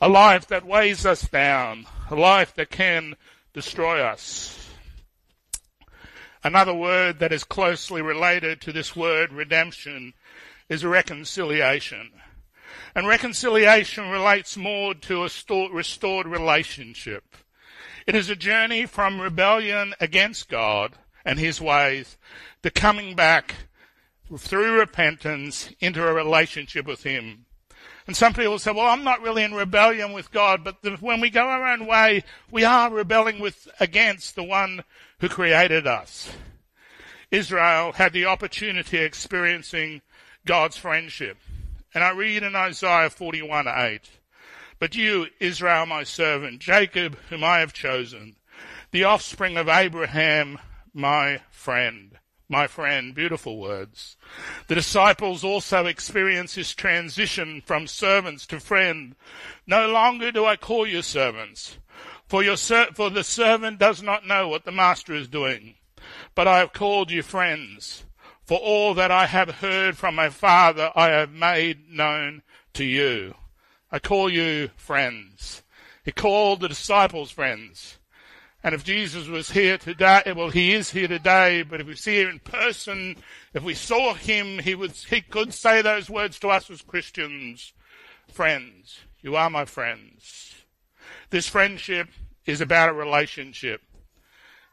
a 0.00 0.08
life 0.08 0.46
that 0.48 0.66
weighs 0.66 1.04
us 1.04 1.28
down, 1.28 1.86
a 2.10 2.14
life 2.14 2.54
that 2.54 2.70
can 2.70 3.16
destroy 3.52 4.00
us. 4.00 4.70
Another 6.42 6.74
word 6.74 7.18
that 7.20 7.32
is 7.32 7.44
closely 7.44 8.02
related 8.02 8.60
to 8.62 8.72
this 8.72 8.94
word 8.94 9.32
redemption 9.32 10.12
is 10.68 10.84
reconciliation. 10.84 12.10
And 12.94 13.08
reconciliation 13.08 14.10
relates 14.10 14.56
more 14.56 14.94
to 14.94 15.24
a 15.24 15.68
restored 15.70 16.26
relationship. 16.26 17.24
It 18.06 18.14
is 18.14 18.28
a 18.28 18.36
journey 18.36 18.86
from 18.86 19.20
rebellion 19.20 19.94
against 20.00 20.48
God 20.48 20.98
and 21.24 21.38
his 21.38 21.60
ways 21.60 22.16
the 22.62 22.70
coming 22.70 23.14
back 23.14 23.54
through 24.38 24.78
repentance 24.78 25.70
into 25.80 26.06
a 26.06 26.12
relationship 26.12 26.86
with 26.86 27.02
him. 27.02 27.44
And 28.06 28.16
some 28.16 28.34
people 28.34 28.58
say, 28.58 28.72
well, 28.72 28.86
I'm 28.86 29.04
not 29.04 29.22
really 29.22 29.44
in 29.44 29.54
rebellion 29.54 30.12
with 30.12 30.30
God, 30.30 30.62
but 30.62 30.82
the, 30.82 30.92
when 30.96 31.20
we 31.20 31.30
go 31.30 31.46
our 31.46 31.66
own 31.66 31.86
way, 31.86 32.24
we 32.50 32.64
are 32.64 32.90
rebelling 32.90 33.40
with, 33.40 33.68
against 33.80 34.34
the 34.34 34.42
one 34.42 34.84
who 35.20 35.28
created 35.28 35.86
us. 35.86 36.30
Israel 37.30 37.92
had 37.92 38.12
the 38.12 38.26
opportunity 38.26 38.98
of 38.98 39.04
experiencing 39.04 40.02
God's 40.44 40.76
friendship. 40.76 41.38
And 41.94 42.04
I 42.04 42.10
read 42.10 42.42
in 42.42 42.54
Isaiah 42.54 43.10
41 43.10 43.66
8, 43.68 44.00
But 44.78 44.94
you, 44.94 45.28
Israel, 45.40 45.86
my 45.86 46.04
servant, 46.04 46.60
Jacob, 46.60 47.16
whom 47.30 47.42
I 47.42 47.60
have 47.60 47.72
chosen, 47.72 48.36
the 48.90 49.04
offspring 49.04 49.56
of 49.56 49.68
Abraham, 49.68 50.58
my 50.94 51.42
friend. 51.50 52.18
My 52.48 52.66
friend, 52.66 53.14
beautiful 53.14 53.58
words. 53.58 54.16
The 54.68 54.74
disciples 54.74 55.42
also 55.42 55.86
experience 55.86 56.54
this 56.54 56.74
transition 56.74 57.62
from 57.64 57.86
servants 57.86 58.46
to 58.46 58.60
friend. 58.60 59.16
No 59.66 59.88
longer 59.88 60.30
do 60.30 60.44
I 60.44 60.56
call 60.56 60.86
you 60.86 61.02
servants, 61.02 61.78
for 62.28 62.44
your 62.44 62.56
ser- 62.56 62.92
for 62.94 63.10
the 63.10 63.24
servant 63.24 63.78
does 63.78 64.02
not 64.02 64.26
know 64.26 64.48
what 64.48 64.64
the 64.64 64.72
master 64.72 65.14
is 65.14 65.26
doing. 65.26 65.74
But 66.34 66.46
I 66.46 66.58
have 66.58 66.72
called 66.72 67.10
you 67.10 67.22
friends, 67.22 68.04
for 68.44 68.58
all 68.58 68.94
that 68.94 69.10
I 69.10 69.26
have 69.26 69.56
heard 69.56 69.96
from 69.96 70.14
my 70.14 70.28
Father 70.28 70.92
I 70.94 71.08
have 71.08 71.30
made 71.30 71.88
known 71.90 72.42
to 72.74 72.84
you. 72.84 73.34
I 73.90 73.98
call 73.98 74.30
you 74.30 74.70
friends. 74.76 75.62
He 76.04 76.12
called 76.12 76.60
the 76.60 76.68
disciples 76.68 77.30
friends. 77.30 77.98
And 78.64 78.74
if 78.74 78.82
Jesus 78.82 79.28
was 79.28 79.50
here 79.50 79.76
today, 79.76 80.22
well, 80.34 80.48
he 80.48 80.72
is 80.72 80.88
here 80.88 81.06
today, 81.06 81.62
but 81.62 81.82
if 81.82 81.86
we 81.86 81.94
see 81.94 82.22
him 82.22 82.30
in 82.30 82.38
person, 82.38 83.14
if 83.52 83.62
we 83.62 83.74
saw 83.74 84.14
him, 84.14 84.58
he 84.58 84.74
would, 84.74 84.92
he 84.92 85.20
could 85.20 85.52
say 85.52 85.82
those 85.82 86.08
words 86.08 86.38
to 86.38 86.48
us 86.48 86.70
as 86.70 86.80
Christians. 86.80 87.74
Friends, 88.26 89.00
you 89.20 89.36
are 89.36 89.50
my 89.50 89.66
friends. 89.66 90.54
This 91.28 91.46
friendship 91.46 92.08
is 92.46 92.62
about 92.62 92.88
a 92.88 92.94
relationship. 92.94 93.82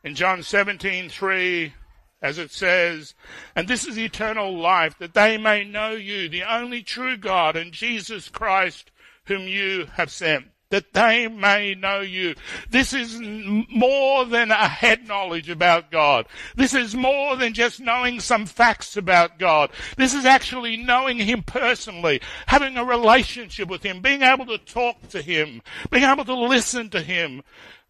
In 0.06 0.16
John 0.16 0.42
17, 0.42 1.10
3, 1.10 1.74
as 2.22 2.38
it 2.38 2.52
says, 2.52 3.14
and 3.58 3.68
this 3.68 3.86
is 3.86 4.00
eternal 4.00 4.58
life, 4.58 4.98
that 5.00 5.14
they 5.14 5.38
may 5.38 5.66
know 5.66 5.92
you, 5.92 6.30
the 6.30 6.44
only 6.44 6.82
true 6.82 7.18
God, 7.18 7.58
and 7.58 7.74
Jesus 7.74 8.30
Christ, 8.30 8.90
whom 9.26 9.50
you 9.50 9.88
have 9.96 10.10
sent 10.10 10.46
that 10.72 10.94
they 10.94 11.28
may 11.28 11.76
know 11.76 12.00
you. 12.02 12.36
This 12.70 12.94
is 12.94 13.20
more 13.20 14.26
than 14.26 14.52
a 14.52 14.68
head 14.68 15.08
knowledge 15.08 15.50
about 15.50 15.92
God. 15.92 16.26
This 16.56 16.74
is 16.74 16.96
more 16.96 17.36
than 17.36 17.54
just 17.54 17.80
knowing 17.80 18.20
some 18.20 18.46
facts 18.46 18.98
about 18.98 19.38
God. 19.38 19.70
This 19.98 20.14
is 20.14 20.26
actually 20.26 20.78
knowing 20.78 21.20
Him 21.20 21.44
personally, 21.44 22.22
having 22.48 22.78
a 22.78 22.84
relationship 22.84 23.70
with 23.70 23.84
Him, 23.84 24.02
being 24.02 24.24
able 24.24 24.46
to 24.48 24.58
talk 24.58 25.10
to 25.10 25.22
Him, 25.22 25.62
being 25.90 26.04
able 26.04 26.26
to 26.26 26.36
listen 26.36 26.90
to 26.90 27.02
Him, 27.02 27.44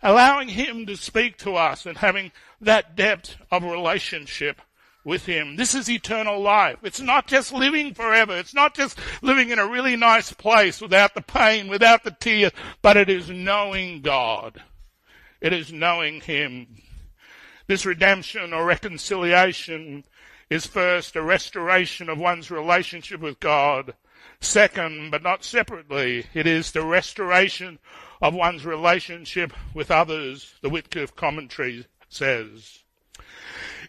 allowing 0.04 0.50
Him 0.50 0.86
to 0.88 0.98
speak 0.98 1.38
to 1.38 1.56
us 1.56 1.86
and 1.86 1.98
having 1.98 2.32
that 2.60 2.96
depth 2.96 3.38
of 3.52 3.64
relationship 3.64 4.62
with 5.04 5.26
Him. 5.26 5.56
This 5.56 5.74
is 5.76 5.90
eternal 5.90 6.40
life. 6.42 6.78
It's 6.84 7.02
not 7.02 7.28
just 7.28 7.54
living 7.54 7.94
forever. 7.94 8.38
It's 8.38 8.54
not 8.54 8.76
just 8.76 8.98
living 9.22 9.50
in 9.50 9.60
a 9.60 9.68
really 9.68 9.96
nice 9.96 10.32
place 10.32 10.82
without 10.82 11.14
the 11.14 11.22
pain, 11.22 11.68
without 11.68 12.04
the 12.04 12.16
tears, 12.20 12.52
but 12.82 12.98
it 12.98 13.10
is 13.10 13.30
knowing 13.30 14.02
God. 14.02 14.62
It 15.42 15.54
is 15.54 15.72
knowing 15.74 16.22
Him. 16.22 16.68
This 17.68 17.86
redemption 17.86 18.54
or 18.54 18.66
reconciliation 18.66 20.04
is 20.50 20.66
first 20.66 21.16
a 21.16 21.22
restoration 21.22 22.10
of 22.10 22.18
one's 22.18 22.52
relationship 22.52 23.22
with 23.22 23.40
God. 23.40 23.94
Second, 24.42 25.12
but 25.12 25.24
not 25.24 25.44
separately, 25.44 26.26
it 26.34 26.46
is 26.46 26.72
the 26.72 26.84
restoration 26.84 27.80
of 28.22 28.34
one's 28.34 28.66
relationship 28.66 29.54
with 29.74 29.90
others, 29.90 30.56
the 30.62 30.70
Wycliffe 30.70 31.16
commentary 31.16 31.86
says. 32.10 32.80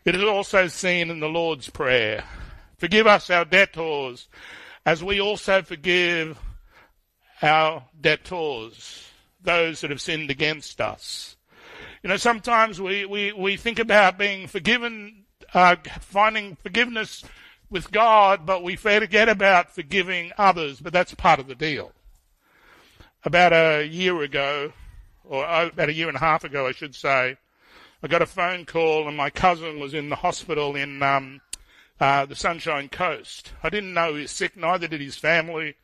It 0.04 0.16
is 0.16 0.24
also 0.24 0.66
seen 0.66 1.10
in 1.10 1.20
the 1.20 1.28
Lord's 1.28 1.70
Prayer. 1.70 2.24
Forgive 2.76 3.06
us 3.06 3.30
our 3.30 3.44
debtors 3.44 4.28
as 4.84 5.04
we 5.04 5.20
also 5.20 5.62
forgive 5.62 6.36
our 7.40 7.84
debtors, 8.00 9.08
those 9.40 9.80
that 9.80 9.90
have 9.90 10.00
sinned 10.00 10.28
against 10.28 10.80
us. 10.80 11.36
You 12.02 12.08
know, 12.08 12.16
sometimes 12.16 12.80
we, 12.80 13.04
we, 13.04 13.32
we 13.32 13.56
think 13.56 13.78
about 13.78 14.18
being 14.18 14.48
forgiven, 14.48 15.24
uh, 15.54 15.76
finding 16.00 16.56
forgiveness 16.56 17.24
with 17.70 17.92
God, 17.92 18.44
but 18.44 18.64
we 18.64 18.74
forget 18.74 19.28
about 19.28 19.72
forgiving 19.72 20.32
others, 20.36 20.80
but 20.80 20.92
that's 20.92 21.14
part 21.14 21.38
of 21.38 21.46
the 21.46 21.54
deal. 21.54 21.92
About 23.22 23.52
a 23.52 23.84
year 23.86 24.20
ago, 24.22 24.72
or 25.22 25.44
about 25.44 25.90
a 25.90 25.94
year 25.94 26.08
and 26.08 26.16
a 26.16 26.20
half 26.20 26.42
ago, 26.42 26.66
I 26.66 26.72
should 26.72 26.96
say, 26.96 27.36
I 28.04 28.08
got 28.08 28.20
a 28.20 28.26
phone 28.26 28.64
call 28.64 29.06
and 29.06 29.16
my 29.16 29.30
cousin 29.30 29.78
was 29.78 29.94
in 29.94 30.08
the 30.08 30.16
hospital 30.16 30.74
in 30.74 31.00
um, 31.04 31.40
uh, 32.00 32.26
the 32.26 32.34
Sunshine 32.34 32.88
Coast. 32.88 33.52
I 33.62 33.70
didn't 33.70 33.94
know 33.94 34.14
he 34.14 34.22
was 34.22 34.32
sick, 34.32 34.56
neither 34.56 34.88
did 34.88 35.00
his 35.00 35.16
family. 35.16 35.76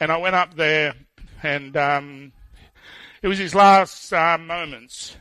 And 0.00 0.10
I 0.10 0.16
went 0.16 0.36
up 0.36 0.54
there 0.54 0.94
and 1.42 1.76
um, 1.76 2.32
it 3.20 3.28
was 3.28 3.36
his 3.36 3.54
last 3.54 4.10
uh, 4.10 4.38
moments. 4.38 5.16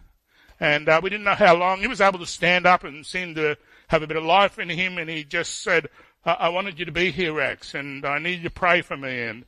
And 0.62 0.88
uh, 0.88 1.02
we 1.04 1.10
didn't 1.10 1.26
know 1.26 1.36
how 1.36 1.56
long. 1.56 1.82
He 1.82 1.88
was 1.88 2.00
able 2.00 2.20
to 2.20 2.26
stand 2.26 2.66
up 2.66 2.86
and 2.86 3.06
seem 3.06 3.36
to 3.36 3.58
have 3.90 4.02
a 4.02 4.08
bit 4.08 4.18
of 4.18 4.24
life 4.24 4.60
in 4.60 4.70
him. 4.70 4.98
And 4.98 5.10
he 5.10 5.26
just 5.26 5.62
said, 5.62 5.90
I, 6.24 6.32
I 6.32 6.50
wanted 6.50 6.80
you 6.80 6.86
to 6.86 6.92
be 6.94 7.12
here, 7.12 7.34
Rex, 7.34 7.74
and 7.76 8.06
I 8.06 8.18
need 8.18 8.38
you 8.38 8.44
to 8.44 8.50
pray 8.50 8.82
for 8.82 8.96
me. 8.96 9.24
And, 9.24 9.44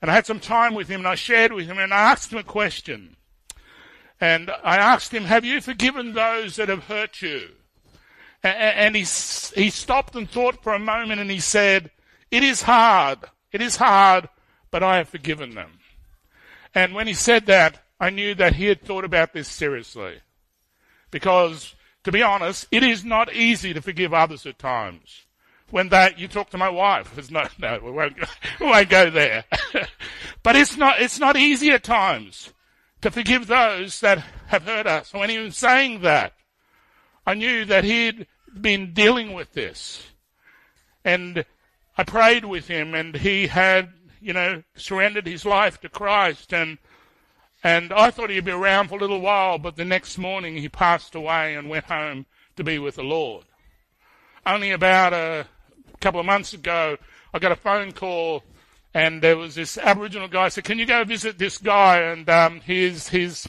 and 0.00 0.08
I 0.08 0.14
had 0.14 0.26
some 0.26 0.40
time 0.40 0.74
with 0.74 0.86
him 0.86 1.00
and 1.00 1.08
I 1.08 1.16
shared 1.16 1.52
with 1.52 1.66
him 1.66 1.78
and 1.78 1.92
I 1.92 2.12
asked 2.12 2.32
him 2.32 2.38
a 2.38 2.44
question. 2.44 3.16
And 4.20 4.50
I 4.62 4.76
asked 4.76 5.12
him, 5.12 5.24
Have 5.24 5.44
you 5.44 5.60
forgiven 5.60 6.12
those 6.12 6.56
that 6.56 6.68
have 6.68 6.84
hurt 6.84 7.22
you? 7.22 7.48
And 8.42 8.94
he, 8.94 9.02
he 9.02 9.70
stopped 9.70 10.14
and 10.14 10.30
thought 10.30 10.62
for 10.62 10.72
a 10.72 10.78
moment 10.78 11.20
and 11.20 11.30
he 11.30 11.40
said, 11.40 11.90
It 12.30 12.42
is 12.42 12.62
hard. 12.62 13.18
It 13.52 13.62
is 13.62 13.76
hard, 13.76 14.28
but 14.70 14.82
I 14.82 14.98
have 14.98 15.08
forgiven 15.08 15.54
them. 15.54 15.78
And 16.74 16.94
when 16.94 17.06
he 17.06 17.14
said 17.14 17.46
that, 17.46 17.82
I 17.98 18.10
knew 18.10 18.34
that 18.36 18.54
he 18.54 18.66
had 18.66 18.82
thought 18.82 19.04
about 19.04 19.32
this 19.32 19.48
seriously. 19.48 20.20
Because, 21.10 21.74
to 22.04 22.12
be 22.12 22.22
honest, 22.22 22.66
it 22.70 22.82
is 22.82 23.04
not 23.04 23.34
easy 23.34 23.74
to 23.74 23.82
forgive 23.82 24.14
others 24.14 24.46
at 24.46 24.58
times. 24.58 25.26
When 25.70 25.88
that, 25.88 26.18
you 26.18 26.28
talk 26.28 26.50
to 26.50 26.58
my 26.58 26.68
wife. 26.68 27.16
It's 27.18 27.30
not, 27.30 27.52
no, 27.58 27.80
we 27.82 27.90
won't, 27.90 28.16
we 28.60 28.66
won't 28.66 28.88
go 28.88 29.10
there. 29.10 29.44
but 30.42 30.56
it's 30.56 30.76
not, 30.76 31.00
it's 31.00 31.18
not 31.18 31.36
easy 31.36 31.70
at 31.70 31.82
times 31.82 32.52
to 33.02 33.10
forgive 33.10 33.46
those 33.46 34.00
that 34.00 34.18
have 34.48 34.64
hurt 34.64 34.86
us. 34.86 35.12
When 35.12 35.30
he 35.30 35.38
was 35.38 35.56
saying 35.56 36.02
that, 36.02 36.34
I 37.26 37.34
knew 37.34 37.64
that 37.64 37.84
he'd 37.84 38.26
been 38.60 38.92
dealing 38.92 39.32
with 39.32 39.52
this. 39.52 40.06
And 41.04 41.44
I 41.96 42.04
prayed 42.04 42.44
with 42.44 42.68
him 42.68 42.94
and 42.94 43.14
he 43.14 43.46
had, 43.46 43.92
you 44.20 44.32
know, 44.32 44.62
surrendered 44.74 45.26
his 45.26 45.44
life 45.44 45.80
to 45.80 45.88
Christ 45.88 46.52
and 46.52 46.78
and 47.62 47.92
I 47.92 48.10
thought 48.10 48.30
he'd 48.30 48.46
be 48.46 48.52
around 48.52 48.88
for 48.88 48.96
a 48.96 49.00
little 49.00 49.20
while, 49.20 49.58
but 49.58 49.76
the 49.76 49.84
next 49.84 50.16
morning 50.16 50.56
he 50.56 50.70
passed 50.70 51.14
away 51.14 51.54
and 51.54 51.68
went 51.68 51.84
home 51.84 52.24
to 52.56 52.64
be 52.64 52.78
with 52.78 52.94
the 52.94 53.02
Lord. 53.02 53.44
Only 54.46 54.70
about 54.70 55.12
a 55.12 55.46
couple 56.00 56.20
of 56.20 56.24
months 56.24 56.54
ago, 56.54 56.96
I 57.34 57.38
got 57.38 57.52
a 57.52 57.56
phone 57.56 57.92
call 57.92 58.42
and 58.94 59.22
there 59.22 59.36
was 59.36 59.54
this 59.54 59.78
Aboriginal 59.78 60.28
guy 60.28 60.48
said, 60.48 60.64
"Can 60.64 60.78
you 60.78 60.86
go 60.86 61.04
visit 61.04 61.38
this 61.38 61.58
guy?" 61.58 62.00
And 62.00 62.28
um, 62.28 62.60
he's 62.60 63.08
he's 63.08 63.48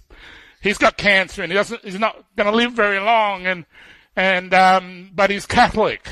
he's 0.62 0.78
got 0.78 0.98
cancer 0.98 1.42
and 1.44 1.52
he 1.52 1.56
doesn't 1.56 1.84
he's 1.84 2.00
not 2.00 2.24
going 2.36 2.50
to 2.50 2.56
live 2.56 2.74
very 2.74 3.00
long, 3.00 3.46
and 3.46 3.66
and 4.16 4.54
um, 4.54 5.12
but 5.14 5.30
he's 5.30 5.46
Catholic. 5.46 6.08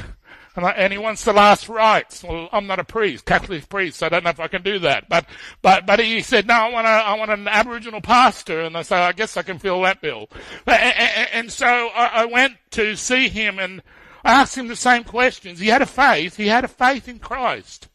And, 0.55 0.65
I, 0.65 0.71
and 0.71 0.91
he 0.91 0.99
wants 0.99 1.23
the 1.23 1.31
last 1.31 1.69
rites. 1.69 2.21
Well, 2.21 2.49
I'm 2.51 2.67
not 2.67 2.79
a 2.79 2.83
priest, 2.83 3.23
Catholic 3.23 3.69
priest, 3.69 3.99
so 3.99 4.07
I 4.07 4.09
don't 4.09 4.25
know 4.25 4.31
if 4.31 4.41
I 4.41 4.49
can 4.49 4.61
do 4.61 4.79
that. 4.79 5.07
But, 5.07 5.25
but, 5.61 5.85
but 5.85 5.99
he 5.99 6.19
said, 6.21 6.47
no, 6.47 6.53
I 6.53 6.69
want 6.69 6.85
a, 6.85 6.89
I 6.89 7.13
want 7.13 7.31
an 7.31 7.47
Aboriginal 7.47 8.01
pastor. 8.01 8.61
And 8.61 8.75
I 8.75 8.81
said, 8.81 8.97
I 8.97 9.13
guess 9.13 9.37
I 9.37 9.43
can 9.43 9.57
fill 9.57 9.81
that 9.83 10.01
bill. 10.01 10.27
And, 10.65 10.95
and, 10.97 11.29
and 11.31 11.51
so 11.51 11.65
I, 11.65 12.23
I 12.23 12.25
went 12.25 12.57
to 12.71 12.97
see 12.97 13.29
him 13.29 13.57
and 13.57 13.81
I 14.25 14.33
asked 14.33 14.57
him 14.57 14.67
the 14.67 14.75
same 14.75 15.05
questions. 15.05 15.59
He 15.59 15.67
had 15.67 15.81
a 15.81 15.85
faith. 15.85 16.35
He 16.35 16.47
had 16.47 16.65
a 16.65 16.67
faith 16.67 17.07
in 17.07 17.19
Christ. 17.19 17.87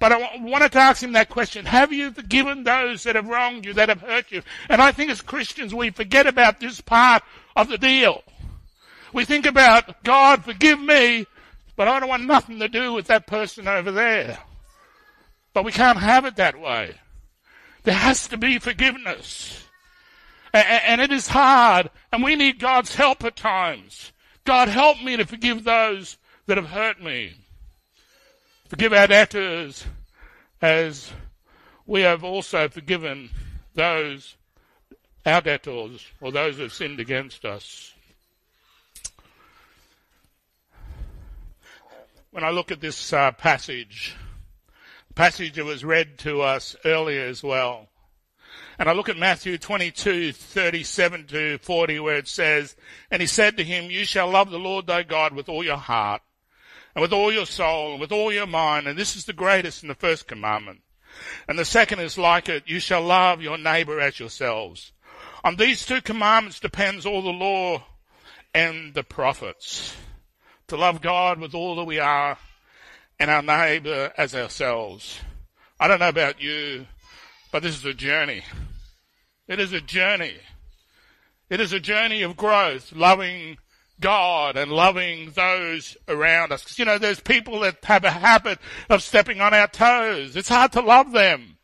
But 0.00 0.12
I 0.12 0.38
wanted 0.38 0.72
to 0.72 0.78
ask 0.78 1.02
him 1.02 1.12
that 1.12 1.28
question. 1.28 1.66
Have 1.66 1.92
you 1.92 2.10
forgiven 2.10 2.64
those 2.64 3.04
that 3.04 3.16
have 3.16 3.28
wronged 3.28 3.66
you, 3.66 3.74
that 3.74 3.90
have 3.90 4.00
hurt 4.00 4.32
you? 4.32 4.42
And 4.68 4.80
I 4.80 4.92
think 4.92 5.10
as 5.10 5.20
Christians, 5.20 5.74
we 5.74 5.90
forget 5.90 6.26
about 6.26 6.58
this 6.58 6.80
part 6.80 7.22
of 7.54 7.68
the 7.68 7.78
deal. 7.78 8.24
We 9.12 9.26
think 9.26 9.44
about, 9.44 10.02
God, 10.02 10.42
forgive 10.42 10.80
me, 10.80 11.26
but 11.76 11.86
I 11.86 12.00
don't 12.00 12.08
want 12.08 12.24
nothing 12.24 12.58
to 12.60 12.68
do 12.68 12.94
with 12.94 13.08
that 13.08 13.26
person 13.26 13.68
over 13.68 13.92
there. 13.92 14.38
But 15.52 15.64
we 15.64 15.72
can't 15.72 15.98
have 15.98 16.24
it 16.24 16.36
that 16.36 16.58
way. 16.58 16.94
There 17.82 17.94
has 17.94 18.26
to 18.28 18.38
be 18.38 18.58
forgiveness. 18.58 19.64
And 20.54 21.00
it 21.00 21.12
is 21.12 21.28
hard, 21.28 21.90
and 22.10 22.22
we 22.22 22.36
need 22.36 22.58
God's 22.58 22.94
help 22.94 23.22
at 23.22 23.36
times. 23.36 24.12
God, 24.44 24.68
help 24.68 25.02
me 25.02 25.16
to 25.16 25.26
forgive 25.26 25.62
those 25.64 26.16
that 26.46 26.56
have 26.56 26.68
hurt 26.70 27.02
me. 27.02 27.34
Forgive 28.70 28.92
our 28.92 29.08
debtors 29.08 29.84
as 30.62 31.10
we 31.86 32.02
have 32.02 32.22
also 32.22 32.68
forgiven 32.68 33.30
those, 33.74 34.36
our 35.26 35.40
debtors, 35.40 36.06
or 36.20 36.30
those 36.30 36.54
who 36.54 36.62
have 36.62 36.72
sinned 36.72 37.00
against 37.00 37.44
us. 37.44 37.92
When 42.30 42.44
I 42.44 42.50
look 42.50 42.70
at 42.70 42.80
this 42.80 43.12
uh, 43.12 43.32
passage, 43.32 44.14
passage 45.16 45.54
that 45.54 45.64
was 45.64 45.84
read 45.84 46.16
to 46.18 46.42
us 46.42 46.76
earlier 46.84 47.26
as 47.26 47.42
well, 47.42 47.88
and 48.78 48.88
I 48.88 48.92
look 48.92 49.08
at 49.08 49.16
Matthew 49.16 49.58
22, 49.58 50.30
37 50.32 51.26
to 51.26 51.58
40, 51.58 51.98
where 51.98 52.18
it 52.18 52.28
says, 52.28 52.76
And 53.10 53.20
he 53.20 53.26
said 53.26 53.56
to 53.56 53.64
him, 53.64 53.90
You 53.90 54.04
shall 54.04 54.30
love 54.30 54.52
the 54.52 54.60
Lord 54.60 54.86
thy 54.86 55.02
God 55.02 55.34
with 55.34 55.48
all 55.48 55.64
your 55.64 55.76
heart, 55.76 56.22
and 56.94 57.02
with 57.02 57.12
all 57.12 57.32
your 57.32 57.46
soul 57.46 57.92
and 57.92 58.00
with 58.00 58.12
all 58.12 58.32
your 58.32 58.46
mind. 58.46 58.86
And 58.86 58.98
this 58.98 59.16
is 59.16 59.24
the 59.24 59.32
greatest 59.32 59.82
in 59.82 59.88
the 59.88 59.94
first 59.94 60.26
commandment. 60.26 60.80
And 61.48 61.58
the 61.58 61.64
second 61.64 62.00
is 62.00 62.18
like 62.18 62.48
it. 62.48 62.64
You 62.66 62.80
shall 62.80 63.02
love 63.02 63.42
your 63.42 63.58
neighbor 63.58 64.00
as 64.00 64.18
yourselves. 64.18 64.92
On 65.44 65.56
these 65.56 65.86
two 65.86 66.00
commandments 66.00 66.60
depends 66.60 67.06
all 67.06 67.22
the 67.22 67.30
law 67.30 67.84
and 68.54 68.94
the 68.94 69.02
prophets. 69.02 69.96
To 70.68 70.76
love 70.76 71.00
God 71.00 71.40
with 71.40 71.54
all 71.54 71.76
that 71.76 71.84
we 71.84 71.98
are 71.98 72.38
and 73.18 73.30
our 73.30 73.42
neighbor 73.42 74.12
as 74.16 74.34
ourselves. 74.34 75.20
I 75.78 75.88
don't 75.88 76.00
know 76.00 76.08
about 76.08 76.40
you, 76.40 76.86
But 77.50 77.62
this 77.62 77.76
is 77.76 77.84
a 77.84 77.94
journey. 77.94 78.42
It 79.48 79.58
is 79.58 79.72
a 79.72 79.80
journey. 79.80 80.36
It 81.48 81.60
is 81.60 81.72
a 81.72 81.80
journey 81.80 82.22
of 82.22 82.36
growth, 82.36 82.92
loving 82.92 83.58
God 84.00 84.56
and 84.56 84.72
loving 84.72 85.30
those 85.30 85.96
around 86.08 86.52
us. 86.52 86.78
You 86.78 86.84
know, 86.84 86.98
there's 86.98 87.20
people 87.20 87.60
that 87.60 87.84
have 87.84 88.04
a 88.04 88.10
habit 88.10 88.58
of 88.88 89.02
stepping 89.02 89.40
on 89.40 89.54
our 89.54 89.68
toes. 89.68 90.36
It's 90.36 90.48
hard 90.48 90.72
to 90.72 90.80
love 90.80 91.12
them. 91.12 91.58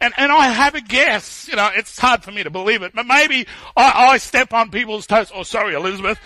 And, 0.00 0.14
and 0.16 0.30
I 0.30 0.48
have 0.48 0.74
a 0.74 0.80
guess, 0.80 1.48
you 1.48 1.56
know, 1.56 1.70
it's 1.74 1.98
hard 1.98 2.22
for 2.22 2.32
me 2.32 2.42
to 2.42 2.50
believe 2.50 2.82
it, 2.82 2.94
but 2.94 3.06
maybe 3.06 3.46
I, 3.76 4.12
I 4.12 4.18
step 4.18 4.52
on 4.52 4.70
people's 4.70 5.06
toes. 5.06 5.30
Oh, 5.34 5.42
sorry, 5.42 5.74
Elizabeth. 5.74 6.18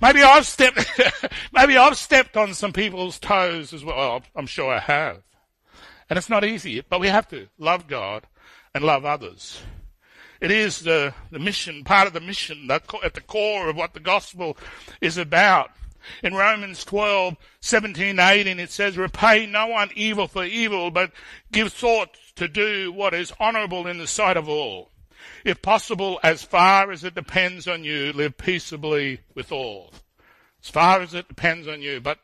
Maybe 0.00 0.22
I've 0.22 0.46
stepped, 0.46 0.86
maybe 1.52 1.76
I've 1.76 1.96
stepped 1.96 2.36
on 2.36 2.54
some 2.54 2.72
people's 2.72 3.18
toes 3.18 3.72
as 3.72 3.84
well. 3.84 4.22
I'm 4.34 4.46
sure 4.46 4.72
I 4.72 4.78
have. 4.78 5.22
And 6.10 6.18
it's 6.18 6.28
not 6.28 6.44
easy, 6.44 6.82
but 6.82 7.00
we 7.00 7.08
have 7.08 7.28
to 7.28 7.48
love 7.58 7.86
God 7.86 8.26
and 8.74 8.84
love 8.84 9.04
others. 9.04 9.60
It 10.44 10.50
is 10.50 10.80
the, 10.80 11.14
the 11.30 11.38
mission, 11.38 11.84
part 11.84 12.06
of 12.06 12.12
the 12.12 12.20
mission, 12.20 12.70
at 12.70 12.86
the 12.86 13.22
core 13.22 13.70
of 13.70 13.76
what 13.76 13.94
the 13.94 13.98
gospel 13.98 14.58
is 15.00 15.16
about. 15.16 15.70
In 16.22 16.34
Romans 16.34 16.84
12, 16.84 17.38
17, 17.62 18.18
18, 18.18 18.60
it 18.60 18.70
says, 18.70 18.98
repay 18.98 19.46
no 19.46 19.68
one 19.68 19.88
evil 19.94 20.28
for 20.28 20.44
evil, 20.44 20.90
but 20.90 21.12
give 21.50 21.72
thought 21.72 22.18
to 22.36 22.46
do 22.46 22.92
what 22.92 23.14
is 23.14 23.32
honorable 23.40 23.86
in 23.86 23.96
the 23.96 24.06
sight 24.06 24.36
of 24.36 24.46
all. 24.46 24.90
If 25.46 25.62
possible, 25.62 26.20
as 26.22 26.42
far 26.42 26.92
as 26.92 27.04
it 27.04 27.14
depends 27.14 27.66
on 27.66 27.82
you, 27.82 28.12
live 28.12 28.36
peaceably 28.36 29.20
with 29.34 29.50
all. 29.50 29.94
As 30.62 30.68
far 30.68 31.00
as 31.00 31.14
it 31.14 31.26
depends 31.26 31.66
on 31.66 31.80
you. 31.80 32.02
But 32.02 32.18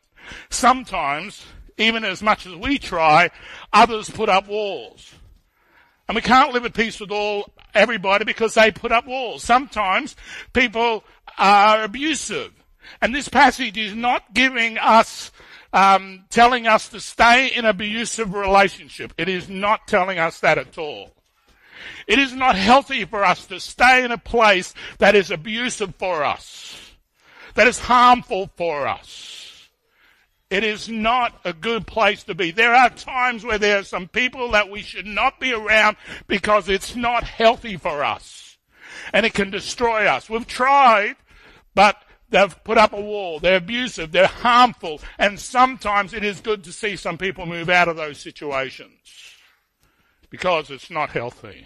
sometimes, 0.51 1.43
even 1.75 2.05
as 2.05 2.21
much 2.21 2.45
as 2.45 2.53
we 2.53 2.77
try, 2.77 3.31
others 3.73 4.11
put 4.11 4.29
up 4.29 4.47
walls. 4.47 5.15
And 6.07 6.15
we 6.15 6.21
can't 6.21 6.53
live 6.53 6.65
at 6.65 6.75
peace 6.75 6.99
with 6.99 7.09
all 7.09 7.51
everybody 7.73 8.25
because 8.25 8.53
they 8.53 8.71
put 8.71 8.91
up 8.91 9.05
walls. 9.05 9.43
Sometimes 9.43 10.15
people 10.53 11.03
are 11.37 11.83
abusive. 11.83 12.51
And 13.01 13.15
this 13.15 13.29
passage 13.29 13.77
is 13.77 13.95
not 13.95 14.33
giving 14.33 14.77
us, 14.77 15.31
um, 15.73 16.25
telling 16.29 16.67
us 16.67 16.89
to 16.89 16.99
stay 16.99 17.47
in 17.47 17.65
abusive 17.65 18.33
relationship. 18.33 19.13
It 19.17 19.29
is 19.29 19.49
not 19.49 19.87
telling 19.87 20.19
us 20.19 20.39
that 20.39 20.57
at 20.57 20.77
all. 20.77 21.11
It 22.07 22.19
is 22.19 22.33
not 22.33 22.55
healthy 22.55 23.05
for 23.05 23.23
us 23.23 23.45
to 23.47 23.59
stay 23.59 24.03
in 24.03 24.11
a 24.11 24.17
place 24.17 24.73
that 24.99 25.15
is 25.15 25.31
abusive 25.31 25.95
for 25.95 26.23
us, 26.23 26.91
that 27.55 27.67
is 27.67 27.79
harmful 27.79 28.49
for 28.55 28.87
us. 28.87 29.50
It 30.51 30.65
is 30.65 30.89
not 30.89 31.39
a 31.45 31.53
good 31.53 31.87
place 31.87 32.23
to 32.23 32.35
be. 32.35 32.51
There 32.51 32.73
are 32.73 32.89
times 32.89 33.45
where 33.45 33.57
there 33.57 33.79
are 33.79 33.83
some 33.83 34.09
people 34.09 34.51
that 34.51 34.69
we 34.69 34.81
should 34.81 35.05
not 35.05 35.39
be 35.39 35.53
around 35.53 35.95
because 36.27 36.67
it's 36.67 36.93
not 36.93 37.23
healthy 37.23 37.77
for 37.77 38.03
us. 38.03 38.57
And 39.13 39.25
it 39.25 39.33
can 39.33 39.49
destroy 39.49 40.05
us. 40.07 40.29
We've 40.29 40.45
tried, 40.45 41.15
but 41.73 42.03
they've 42.31 42.63
put 42.65 42.77
up 42.77 42.91
a 42.91 42.99
wall. 42.99 43.39
They're 43.39 43.57
abusive. 43.57 44.11
They're 44.11 44.27
harmful. 44.27 44.99
And 45.17 45.39
sometimes 45.39 46.13
it 46.13 46.25
is 46.25 46.41
good 46.41 46.65
to 46.65 46.73
see 46.73 46.97
some 46.97 47.17
people 47.17 47.45
move 47.45 47.69
out 47.69 47.87
of 47.87 47.95
those 47.95 48.19
situations 48.19 48.91
because 50.29 50.69
it's 50.69 50.91
not 50.91 51.11
healthy. 51.11 51.65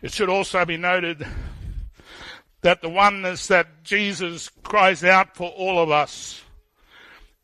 It 0.00 0.12
should 0.12 0.30
also 0.30 0.64
be 0.64 0.78
noted 0.78 1.26
that 2.62 2.80
the 2.80 2.88
oneness 2.88 3.48
that 3.48 3.84
Jesus 3.84 4.48
cries 4.62 5.04
out 5.04 5.36
for 5.36 5.50
all 5.50 5.78
of 5.78 5.90
us 5.90 6.41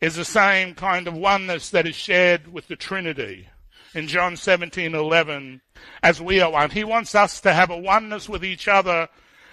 is 0.00 0.14
the 0.14 0.24
same 0.24 0.74
kind 0.74 1.08
of 1.08 1.14
oneness 1.14 1.70
that 1.70 1.86
is 1.86 1.96
shared 1.96 2.52
with 2.52 2.68
the 2.68 2.76
Trinity 2.76 3.48
in 3.94 4.06
John 4.06 4.34
17:11 4.34 5.60
as 6.02 6.20
we 6.20 6.40
are 6.40 6.50
one. 6.50 6.70
He 6.70 6.84
wants 6.84 7.14
us 7.14 7.40
to 7.40 7.52
have 7.52 7.70
a 7.70 7.76
oneness 7.76 8.28
with 8.28 8.44
each 8.44 8.68
other 8.68 9.08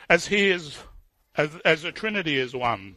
as 0.10 0.28
he 0.28 0.50
is 0.50 0.78
as, 1.36 1.50
as 1.66 1.82
the 1.82 1.92
Trinity 1.92 2.38
is 2.38 2.56
one. 2.56 2.96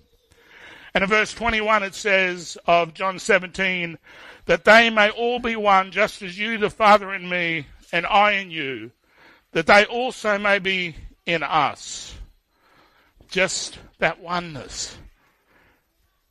And 0.94 1.04
in 1.04 1.10
verse 1.10 1.32
21 1.32 1.82
it 1.82 1.94
says 1.94 2.58
of 2.66 2.94
John 2.94 3.18
17 3.18 3.98
that 4.46 4.64
they 4.64 4.90
may 4.90 5.10
all 5.10 5.38
be 5.38 5.56
one 5.56 5.90
just 5.90 6.22
as 6.22 6.38
you 6.38 6.58
the 6.58 6.70
Father 6.70 7.14
in 7.14 7.28
me 7.28 7.66
and 7.92 8.04
I 8.06 8.32
in 8.32 8.50
you 8.50 8.90
that 9.52 9.66
they 9.66 9.84
also 9.86 10.38
may 10.38 10.58
be 10.58 10.96
in 11.24 11.42
us. 11.42 12.14
Just 13.28 13.78
that 13.98 14.20
oneness. 14.20 14.96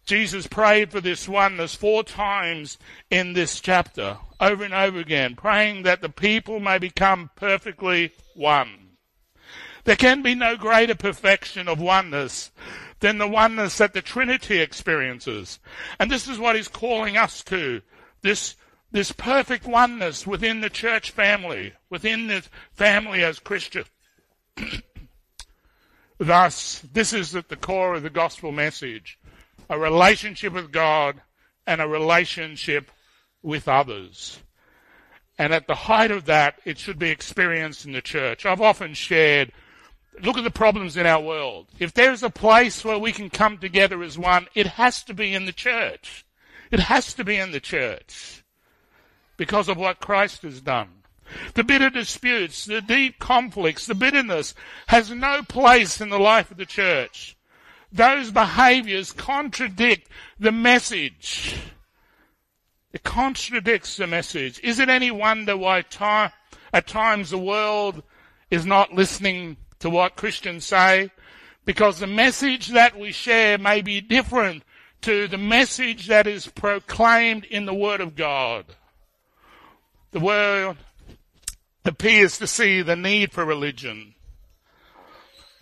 Jesus 0.08 0.48
prayed 0.48 0.89
for 0.89 1.02
this 1.02 1.28
oneness 1.28 1.76
four 1.76 2.02
times 2.02 2.78
in 3.12 3.34
this 3.34 3.60
chapter, 3.60 4.17
over 4.39 4.63
and 4.63 4.74
over 4.74 5.00
again, 5.00 5.36
praying 5.36 5.84
that 5.84 6.00
the 6.00 6.08
people 6.08 6.62
may 6.62 6.78
become 6.78 7.30
perfectly 7.36 8.13
one. 8.34 8.91
There 9.84 9.98
can 9.98 10.22
be 10.22 10.34
no 10.34 10.56
greater 10.56 10.96
perfection 10.96 11.67
of 11.67 11.82
oneness 11.82 12.52
than 13.02 13.17
the 13.17 13.28
oneness 13.28 13.80
that 13.80 13.93
the 13.93 14.02
Trinity 14.02 14.60
experiences. 14.60 15.60
And 16.00 16.10
this 16.10 16.30
is 16.30 16.39
what 16.39 16.56
he's 16.56 16.70
calling 16.70 17.17
us 17.17 17.43
to. 17.43 17.82
This, 18.22 18.56
this 18.93 19.12
perfect 19.12 19.67
oneness 19.67 20.26
within 20.26 20.62
the 20.62 20.70
church 20.70 21.12
family, 21.12 21.74
within 21.89 22.28
the 22.28 22.46
family 22.72 23.26
as 23.26 23.39
Christians. 23.39 23.88
Thus, 26.17 26.82
this 26.93 27.12
is 27.12 27.36
at 27.36 27.50
the 27.50 27.58
core 27.58 27.96
of 27.96 28.04
the 28.04 28.10
gospel 28.10 28.54
message 28.54 29.20
a 29.69 29.77
relationship 29.77 30.53
with 30.53 30.71
God 30.71 31.21
and 31.65 31.82
a 31.82 31.88
relationship 31.88 32.91
with 33.41 33.67
others. 33.67 34.39
And 35.38 35.53
at 35.53 35.67
the 35.67 35.75
height 35.75 36.12
of 36.12 36.25
that, 36.25 36.60
it 36.65 36.77
should 36.77 36.97
be 36.97 37.10
experienced 37.10 37.86
in 37.86 37.91
the 37.91 38.01
church. 38.01 38.45
I've 38.45 38.62
often 38.62 38.93
shared, 38.93 39.51
look 40.23 40.38
at 40.38 40.43
the 40.43 40.49
problems 40.49 40.97
in 40.97 41.06
our 41.06 41.21
world. 41.21 41.67
If 41.77 41.93
there's 41.93 42.23
a 42.23 42.30
place 42.30 42.84
where 42.84 42.97
we 42.97 43.12
can 43.12 43.30
come 43.30 43.58
together 43.58 44.01
as 44.01 44.17
one, 44.17 44.47
it 44.56 44.65
has 44.67 45.03
to 45.03 45.13
be 45.13 45.34
in 45.34 45.45
the 45.45 45.53
church. 45.53 46.25
It 46.71 46.80
has 46.80 47.13
to 47.13 47.23
be 47.23 47.38
in 47.38 47.51
the 47.51 47.60
church 47.60 48.43
because 49.38 49.69
of 49.69 49.77
what 49.77 49.99
Christ 49.99 50.41
has 50.41 50.60
done. 50.60 50.89
The 51.53 51.63
bitter 51.63 51.89
disputes, 51.89 52.65
the 52.65 52.82
deep 52.82 53.19
conflicts, 53.19 53.86
the 53.86 53.95
bitterness 53.95 54.56
has 54.88 55.12
no 55.12 55.43
place 55.43 56.01
in 56.01 56.10
the 56.10 56.19
life 56.19 56.51
of 56.51 56.58
the 56.58 56.65
church 56.65 57.37
those 57.91 58.32
behaviors 58.32 59.12
contradict 59.12 60.10
the 60.39 60.52
message. 60.52 61.56
It 62.93 63.04
contradicts 63.04 63.97
the 63.97 64.08
message. 64.08 64.60
Is 64.62 64.80
it 64.80 64.89
any 64.89 65.12
wonder 65.12 65.56
why 65.56 65.82
time, 65.82 66.32
at 66.73 66.88
times 66.88 67.30
the 67.30 67.38
world 67.38 68.04
is 68.50 68.65
not 68.65 68.93
listening 68.93 69.58
to 69.80 69.89
what 69.89 70.15
Christians 70.15 70.65
say? 70.65 71.12
Because 71.65 72.00
the 72.00 72.08
message 72.08 72.69
that 72.69 72.97
we 72.97 73.12
share 73.12 73.58
may 73.58 73.82
be 73.82 74.02
different 74.02 74.63
to 75.02 75.28
the 75.28 75.38
message 75.38 76.08
that 76.08 76.28
is 76.28 76.47
proclaimed 76.47 77.45
in 77.45 77.65
the 77.65 77.73
Word 77.73 78.02
of 78.02 78.15
God. 78.15 78.65
The 80.12 80.19
world 80.19 80.78
appears 81.86 82.38
to 82.39 82.47
see 82.47 82.82
the 82.82 82.95
need 82.95 83.32
for 83.32 83.45
religion 83.45 84.15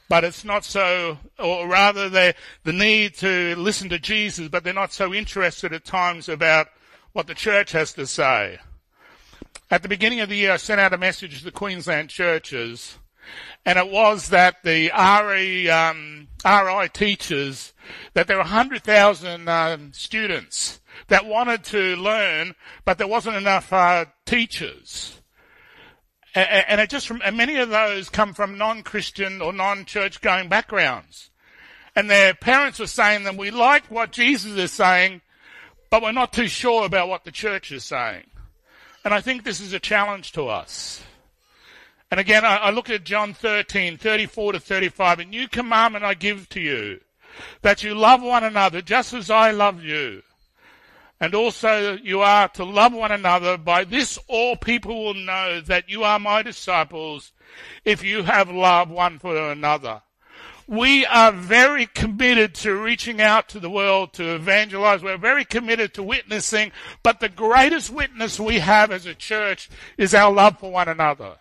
but 0.07 0.23
it's 0.23 0.45
not 0.45 0.63
so, 0.63 1.17
or 1.39 1.67
rather 1.67 2.09
the, 2.09 2.35
the 2.63 2.73
need 2.73 3.15
to 3.15 3.55
listen 3.55 3.89
to 3.89 3.99
Jesus, 3.99 4.47
but 4.47 4.63
they're 4.63 4.73
not 4.73 4.93
so 4.93 5.13
interested 5.13 5.73
at 5.73 5.85
times 5.85 6.29
about 6.29 6.67
what 7.13 7.27
the 7.27 7.33
church 7.33 7.71
has 7.71 7.93
to 7.93 8.05
say. 8.05 8.59
At 9.71 9.81
the 9.81 9.89
beginning 9.89 10.19
of 10.19 10.29
the 10.29 10.35
year, 10.35 10.51
I 10.51 10.57
sent 10.57 10.79
out 10.79 10.93
a 10.93 10.97
message 10.97 11.39
to 11.39 11.45
the 11.45 11.51
Queensland 11.51 12.09
churches, 12.09 12.99
and 13.65 13.79
it 13.79 13.89
was 13.89 14.29
that 14.29 14.61
the 14.63 14.91
RE, 14.93 15.69
um, 15.69 16.27
RI 16.45 16.89
teachers, 16.89 17.73
that 18.13 18.27
there 18.27 18.37
were 18.37 18.43
100,000 18.43 19.49
um, 19.49 19.91
students 19.91 20.81
that 21.07 21.25
wanted 21.25 21.63
to 21.65 21.95
learn, 21.95 22.53
but 22.83 22.99
there 22.99 23.07
wasn't 23.07 23.35
enough 23.35 23.73
uh, 23.73 24.05
teachers. 24.25 25.19
And 26.35 26.81
it 26.81 26.89
just, 26.89 27.09
and 27.09 27.37
many 27.37 27.55
of 27.57 27.69
those 27.69 28.09
come 28.09 28.33
from 28.33 28.57
non-Christian 28.57 29.41
or 29.41 29.53
non-church 29.53 30.19
going 30.19 30.49
backgrounds. 30.49 31.29
And 31.95 32.09
their 32.09 32.33
parents 32.33 32.81
are 32.81 32.87
saying 32.87 33.23
that 33.23 33.37
we 33.37 33.51
like 33.51 33.89
what 33.89 34.11
Jesus 34.11 34.51
is 34.51 34.73
saying, 34.73 35.21
but 35.89 36.01
we're 36.01 36.11
not 36.11 36.33
too 36.33 36.49
sure 36.49 36.85
about 36.85 37.07
what 37.07 37.23
the 37.23 37.31
church 37.31 37.71
is 37.71 37.85
saying. 37.85 38.25
And 39.05 39.13
I 39.13 39.21
think 39.21 39.43
this 39.43 39.61
is 39.61 39.71
a 39.71 39.79
challenge 39.79 40.33
to 40.33 40.49
us. 40.49 41.01
And 42.11 42.19
again, 42.19 42.43
I, 42.43 42.57
I 42.57 42.69
look 42.71 42.89
at 42.89 43.05
John 43.05 43.33
13, 43.33 43.97
34 43.97 44.53
to 44.53 44.59
35. 44.59 45.19
A 45.19 45.25
new 45.25 45.47
commandment 45.47 46.03
I 46.03 46.15
give 46.15 46.49
to 46.49 46.59
you, 46.59 46.99
that 47.61 47.81
you 47.81 47.95
love 47.95 48.21
one 48.21 48.43
another 48.43 48.81
just 48.81 49.13
as 49.13 49.29
I 49.29 49.51
love 49.51 49.81
you. 49.81 50.21
And 51.19 51.33
also 51.33 51.97
you 51.97 52.21
are 52.21 52.49
to 52.49 52.63
love 52.65 52.93
one 52.93 53.11
another. 53.11 53.57
By 53.57 53.83
this 53.85 54.19
all 54.27 54.55
people 54.55 55.05
will 55.05 55.13
know 55.13 55.61
that 55.61 55.89
you 55.89 56.03
are 56.03 56.19
my 56.19 56.41
disciples 56.41 57.31
if 57.85 58.03
you 58.03 58.23
have 58.23 58.49
love 58.49 58.89
one 58.89 59.19
for 59.19 59.35
another. 59.51 60.01
we 60.67 61.05
are 61.05 61.31
very 61.31 61.85
committed 61.85 62.55
to 62.55 62.75
reaching 62.75 63.21
out 63.21 63.47
to 63.49 63.59
the 63.59 63.69
world 63.69 64.13
to 64.13 64.35
evangelize. 64.35 65.03
We're 65.03 65.17
very 65.17 65.45
committed 65.45 65.93
to 65.93 66.03
witnessing, 66.03 66.71
but 67.03 67.19
the 67.19 67.29
greatest 67.29 67.91
witness 67.91 68.39
we 68.39 68.59
have 68.59 68.91
as 68.91 69.05
a 69.05 69.13
church 69.13 69.69
is 69.97 70.13
our 70.13 70.31
love 70.31 70.59
for 70.59 70.71
one 70.71 70.87
another. 70.87 71.37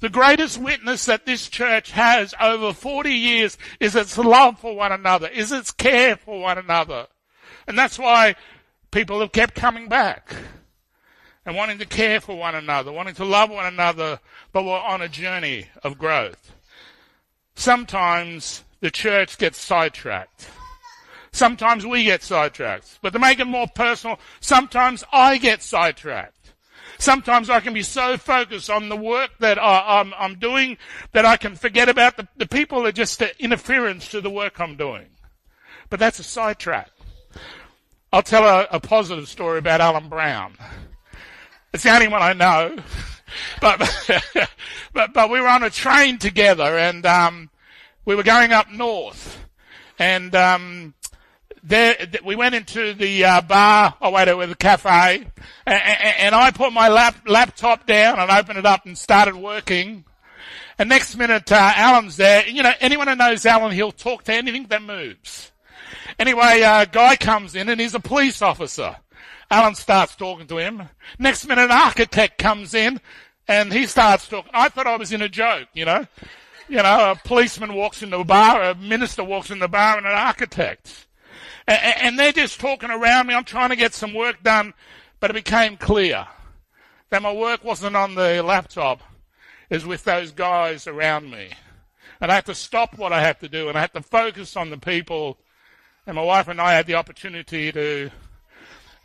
The 0.00 0.08
greatest 0.10 0.58
witness 0.58 1.06
that 1.06 1.26
this 1.26 1.48
church 1.48 1.90
has 1.92 2.34
over 2.40 2.72
40 2.72 3.10
years 3.10 3.58
is 3.80 3.96
its 3.96 4.16
love 4.16 4.60
for 4.60 4.76
one 4.76 4.92
another, 4.92 5.26
is 5.28 5.52
its 5.52 5.72
care 5.72 6.16
for 6.16 6.40
one 6.40 6.58
another. 6.58 7.06
And 7.66 7.76
that's 7.78 7.98
why 7.98 8.36
people 8.96 9.20
have 9.20 9.30
kept 9.30 9.54
coming 9.54 9.88
back 9.88 10.34
and 11.44 11.54
wanting 11.54 11.76
to 11.76 11.84
care 11.84 12.18
for 12.18 12.34
one 12.34 12.54
another, 12.54 12.90
wanting 12.90 13.14
to 13.14 13.26
love 13.26 13.50
one 13.50 13.66
another, 13.66 14.18
but 14.52 14.64
we're 14.64 14.80
on 14.80 15.02
a 15.02 15.08
journey 15.08 15.66
of 15.84 15.98
growth. 15.98 16.54
Sometimes 17.54 18.64
the 18.80 18.90
church 18.90 19.36
gets 19.36 19.60
sidetracked. 19.60 20.48
Sometimes 21.30 21.84
we 21.84 22.04
get 22.04 22.22
sidetracked. 22.22 22.98
But 23.02 23.12
to 23.12 23.18
make 23.18 23.38
it 23.38 23.44
more 23.44 23.66
personal, 23.66 24.18
sometimes 24.40 25.04
I 25.12 25.36
get 25.36 25.62
sidetracked. 25.62 26.54
Sometimes 26.96 27.50
I 27.50 27.60
can 27.60 27.74
be 27.74 27.82
so 27.82 28.16
focused 28.16 28.70
on 28.70 28.88
the 28.88 28.96
work 28.96 29.32
that 29.40 29.58
I, 29.58 30.10
am 30.18 30.38
doing 30.38 30.78
that 31.12 31.26
I 31.26 31.36
can 31.36 31.54
forget 31.54 31.90
about 31.90 32.16
the, 32.16 32.26
the 32.38 32.48
people 32.48 32.86
are 32.86 32.92
just 32.92 33.20
an 33.20 33.28
interference 33.38 34.08
to 34.12 34.22
the 34.22 34.30
work 34.30 34.58
I'm 34.58 34.78
doing. 34.78 35.08
But 35.90 36.00
that's 36.00 36.18
a 36.18 36.24
sidetrack. 36.24 36.88
I'll 38.12 38.22
tell 38.22 38.44
a, 38.44 38.66
a 38.70 38.80
positive 38.80 39.28
story 39.28 39.58
about 39.58 39.80
Alan 39.80 40.08
Brown. 40.08 40.54
It's 41.72 41.82
the 41.82 41.94
only 41.94 42.08
one 42.08 42.22
I 42.22 42.32
know. 42.32 42.76
but, 43.60 44.18
but, 44.92 45.12
but 45.12 45.30
we 45.30 45.40
were 45.40 45.48
on 45.48 45.62
a 45.62 45.70
train 45.70 46.18
together 46.18 46.78
and, 46.78 47.04
um, 47.04 47.50
we 48.04 48.14
were 48.14 48.22
going 48.22 48.52
up 48.52 48.70
north 48.70 49.44
and, 49.98 50.34
um, 50.34 50.94
there, 51.66 51.96
we 52.24 52.36
went 52.36 52.54
into 52.54 52.94
the 52.94 53.24
uh, 53.24 53.40
bar, 53.40 53.96
oh 54.00 54.10
wait, 54.10 54.28
it 54.28 54.36
was 54.36 54.50
a 54.50 54.54
cafe, 54.54 55.26
and, 55.66 55.82
and 56.18 56.34
I 56.34 56.52
put 56.52 56.72
my 56.72 56.88
lap, 56.88 57.16
laptop 57.26 57.86
down 57.86 58.20
and 58.20 58.30
opened 58.30 58.58
it 58.60 58.66
up 58.66 58.86
and 58.86 58.96
started 58.96 59.34
working. 59.34 60.04
And 60.78 60.88
next 60.88 61.16
minute, 61.16 61.50
uh, 61.50 61.72
Alan's 61.74 62.16
there. 62.16 62.46
You 62.46 62.62
know, 62.62 62.72
anyone 62.80 63.08
who 63.08 63.16
knows 63.16 63.44
Alan, 63.46 63.72
he'll 63.72 63.90
talk 63.90 64.24
to 64.24 64.34
anything 64.34 64.66
that 64.68 64.82
moves. 64.82 65.50
Anyway, 66.18 66.60
a 66.60 66.68
uh, 66.68 66.84
guy 66.84 67.16
comes 67.16 67.54
in 67.54 67.68
and 67.68 67.80
he's 67.80 67.94
a 67.94 68.00
police 68.00 68.42
officer. 68.42 68.96
Alan 69.50 69.74
starts 69.74 70.16
talking 70.16 70.46
to 70.48 70.58
him. 70.58 70.88
Next 71.18 71.46
minute, 71.46 71.64
an 71.64 71.70
architect 71.70 72.38
comes 72.38 72.74
in 72.74 73.00
and 73.48 73.72
he 73.72 73.86
starts 73.86 74.28
talking. 74.28 74.50
I 74.54 74.68
thought 74.68 74.86
I 74.86 74.96
was 74.96 75.12
in 75.12 75.22
a 75.22 75.28
joke, 75.28 75.68
you 75.72 75.84
know. 75.84 76.06
You 76.68 76.78
know, 76.78 77.12
a 77.12 77.16
policeman 77.16 77.74
walks 77.74 78.02
in 78.02 78.10
the 78.10 78.24
bar, 78.24 78.60
a 78.62 78.74
minister 78.74 79.22
walks 79.22 79.50
in 79.50 79.60
the 79.60 79.68
bar, 79.68 79.98
and 79.98 80.06
an 80.06 80.12
architect. 80.12 81.06
And 81.68 82.18
they're 82.18 82.32
just 82.32 82.58
talking 82.58 82.90
around 82.90 83.28
me. 83.28 83.34
I'm 83.34 83.44
trying 83.44 83.70
to 83.70 83.76
get 83.76 83.94
some 83.94 84.14
work 84.14 84.42
done, 84.42 84.74
but 85.20 85.30
it 85.30 85.34
became 85.34 85.76
clear 85.76 86.26
that 87.10 87.22
my 87.22 87.32
work 87.32 87.62
wasn't 87.62 87.94
on 87.94 88.16
the 88.16 88.42
laptop. 88.42 89.02
Was 89.70 89.84
with 89.84 90.04
those 90.04 90.30
guys 90.32 90.86
around 90.86 91.30
me. 91.30 91.50
And 92.20 92.30
I 92.30 92.36
had 92.36 92.46
to 92.46 92.54
stop 92.54 92.96
what 92.96 93.12
I 93.12 93.20
had 93.20 93.40
to 93.40 93.48
do 93.48 93.68
and 93.68 93.76
I 93.76 93.80
had 93.80 93.92
to 93.94 94.02
focus 94.02 94.56
on 94.56 94.70
the 94.70 94.78
people. 94.78 95.38
And 96.06 96.14
my 96.14 96.22
wife 96.22 96.46
and 96.46 96.60
I 96.60 96.74
had 96.74 96.86
the 96.86 96.94
opportunity 96.94 97.72
to 97.72 98.10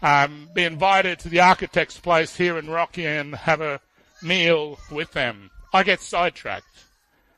um, 0.02 0.50
be 0.54 0.64
invited 0.64 1.20
to 1.20 1.30
the 1.30 1.40
architect's 1.40 2.00
place 2.00 2.36
here 2.36 2.58
in 2.58 2.70
Rocky 2.70 3.06
and 3.06 3.34
have 3.34 3.62
a 3.62 3.80
meal 4.22 4.78
with 4.92 5.12
them. 5.14 5.50
I 5.74 5.84
get 5.84 6.02
sidetracked. 6.02 6.66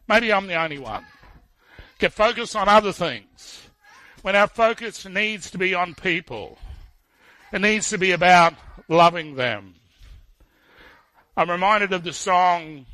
Maybe 0.08 0.34
I'm 0.34 0.48
the 0.48 0.62
only 0.62 0.80
one. 0.80 1.06
Get 1.98 2.12
focused 2.12 2.56
on 2.56 2.68
other 2.68 2.92
things 2.92 3.64
when 4.22 4.36
our 4.36 4.48
focus 4.48 5.06
needs 5.06 5.52
to 5.52 5.58
be 5.58 5.74
on 5.74 5.94
people. 5.94 6.58
It 7.54 7.62
needs 7.62 7.90
to 7.90 7.98
be 7.98 8.12
about 8.12 8.56
loving 8.90 9.36
them. 9.36 9.76
I'm 11.38 11.50
reminded 11.50 11.94
of 11.94 12.04
the 12.04 12.14
song, 12.14 12.86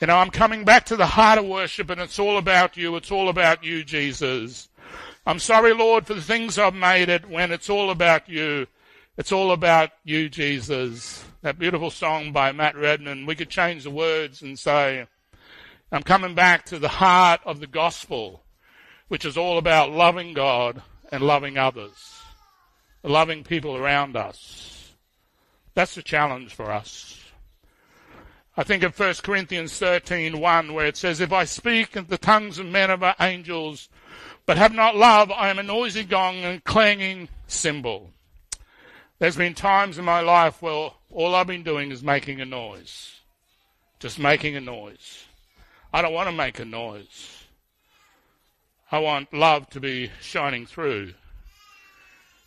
you 0.00 0.06
know, 0.06 0.16
I'm 0.16 0.30
coming 0.30 0.64
back 0.64 0.86
to 0.86 0.96
the 0.96 1.06
heart 1.06 1.38
of 1.38 1.44
worship 1.44 1.90
and 1.90 2.00
it's 2.00 2.18
all 2.18 2.38
about 2.38 2.76
you. 2.76 2.96
It's 2.96 3.10
all 3.10 3.28
about 3.28 3.64
you, 3.64 3.84
Jesus. 3.84 4.68
I'm 5.30 5.38
sorry, 5.38 5.72
Lord, 5.72 6.08
for 6.08 6.14
the 6.14 6.20
things 6.20 6.58
I've 6.58 6.74
made 6.74 7.08
it 7.08 7.30
when 7.30 7.52
it's 7.52 7.70
all 7.70 7.90
about 7.90 8.28
you. 8.28 8.66
It's 9.16 9.30
all 9.30 9.52
about 9.52 9.90
you, 10.02 10.28
Jesus. 10.28 11.24
That 11.42 11.56
beautiful 11.56 11.92
song 11.92 12.32
by 12.32 12.50
Matt 12.50 12.74
Redman. 12.74 13.26
We 13.26 13.36
could 13.36 13.48
change 13.48 13.84
the 13.84 13.92
words 13.92 14.42
and 14.42 14.58
say, 14.58 15.06
I'm 15.92 16.02
coming 16.02 16.34
back 16.34 16.64
to 16.64 16.80
the 16.80 16.88
heart 16.88 17.42
of 17.44 17.60
the 17.60 17.68
gospel 17.68 18.42
which 19.06 19.24
is 19.24 19.36
all 19.36 19.56
about 19.56 19.92
loving 19.92 20.34
God 20.34 20.82
and 21.12 21.22
loving 21.22 21.56
others, 21.56 22.22
loving 23.04 23.44
people 23.44 23.76
around 23.76 24.16
us. 24.16 24.94
That's 25.74 25.94
the 25.94 26.02
challenge 26.02 26.52
for 26.52 26.72
us. 26.72 27.22
I 28.56 28.64
think 28.64 28.82
of 28.82 28.98
1 28.98 29.14
Corinthians 29.22 29.78
13, 29.78 30.40
1, 30.40 30.74
where 30.74 30.86
it 30.86 30.96
says, 30.96 31.20
If 31.20 31.32
I 31.32 31.44
speak 31.44 31.94
in 31.94 32.06
the 32.08 32.18
tongues 32.18 32.58
of 32.58 32.66
men 32.66 32.90
of 32.90 33.04
angels, 33.20 33.88
but 34.50 34.58
have 34.58 34.74
not 34.74 34.96
love, 34.96 35.30
I 35.30 35.48
am 35.48 35.60
a 35.60 35.62
noisy 35.62 36.02
gong 36.02 36.38
and 36.38 36.64
clanging 36.64 37.28
cymbal. 37.46 38.10
There's 39.20 39.36
been 39.36 39.54
times 39.54 39.96
in 39.96 40.04
my 40.04 40.22
life 40.22 40.60
where 40.60 40.90
all 41.08 41.36
I've 41.36 41.46
been 41.46 41.62
doing 41.62 41.92
is 41.92 42.02
making 42.02 42.40
a 42.40 42.44
noise. 42.44 43.20
Just 44.00 44.18
making 44.18 44.56
a 44.56 44.60
noise. 44.60 45.24
I 45.92 46.02
don't 46.02 46.12
want 46.12 46.30
to 46.30 46.34
make 46.34 46.58
a 46.58 46.64
noise. 46.64 47.44
I 48.90 48.98
want 48.98 49.32
love 49.32 49.70
to 49.70 49.78
be 49.78 50.10
shining 50.20 50.66
through. 50.66 51.14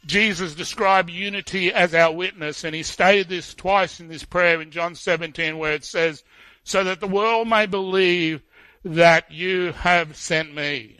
Jesus 0.05 0.55
described 0.55 1.09
unity 1.09 1.71
as 1.71 1.95
our 1.95 2.11
witness, 2.11 2.65
and 2.65 2.75
he 2.75 2.83
stated 2.83 3.29
this 3.29 3.53
twice 3.53 4.01
in 4.01 4.09
this 4.09 4.25
prayer 4.25 4.61
in 4.61 4.71
John 4.71 4.95
17, 4.95 5.57
where 5.57 5.71
it 5.71 5.85
says, 5.85 6.25
So 6.65 6.83
that 6.83 6.99
the 6.99 7.07
world 7.07 7.47
may 7.47 7.65
believe 7.65 8.41
that 8.83 9.31
you 9.31 9.71
have 9.71 10.17
sent 10.17 10.53
me. 10.53 10.97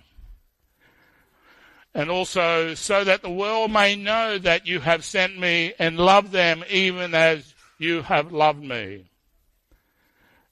And 1.95 2.09
also, 2.09 2.73
so 2.73 3.03
that 3.03 3.21
the 3.21 3.29
world 3.29 3.71
may 3.71 3.95
know 3.95 4.37
that 4.39 4.65
you 4.65 4.79
have 4.79 5.05
sent 5.05 5.37
me 5.37 5.73
and 5.77 5.97
love 5.97 6.31
them 6.31 6.63
even 6.69 7.13
as 7.13 7.53
you 7.77 8.01
have 8.01 8.31
loved 8.31 8.63
me. 8.63 9.05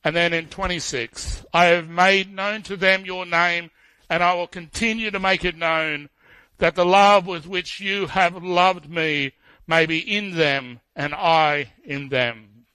And 0.03 0.15
then 0.15 0.33
in 0.33 0.47
26, 0.47 1.45
I 1.53 1.65
have 1.65 1.87
made 1.87 2.33
known 2.33 2.61
to 2.63 2.77
them 2.77 3.05
your 3.05 3.25
name 3.25 3.71
and 4.09 4.21
I 4.21 4.33
will 4.33 4.47
continue 4.47 5.09
to 5.11 5.19
make 5.19 5.45
it 5.45 5.55
known 5.55 6.09
that 6.57 6.75
the 6.75 6.85
love 6.85 7.25
with 7.25 7.47
which 7.47 7.79
you 7.79 8.07
have 8.07 8.43
loved 8.43 8.89
me 8.89 9.31
may 9.67 9.85
be 9.85 9.99
in 9.99 10.35
them 10.35 10.79
and 10.95 11.13
I 11.13 11.71
in 11.83 12.09
them. 12.09 12.65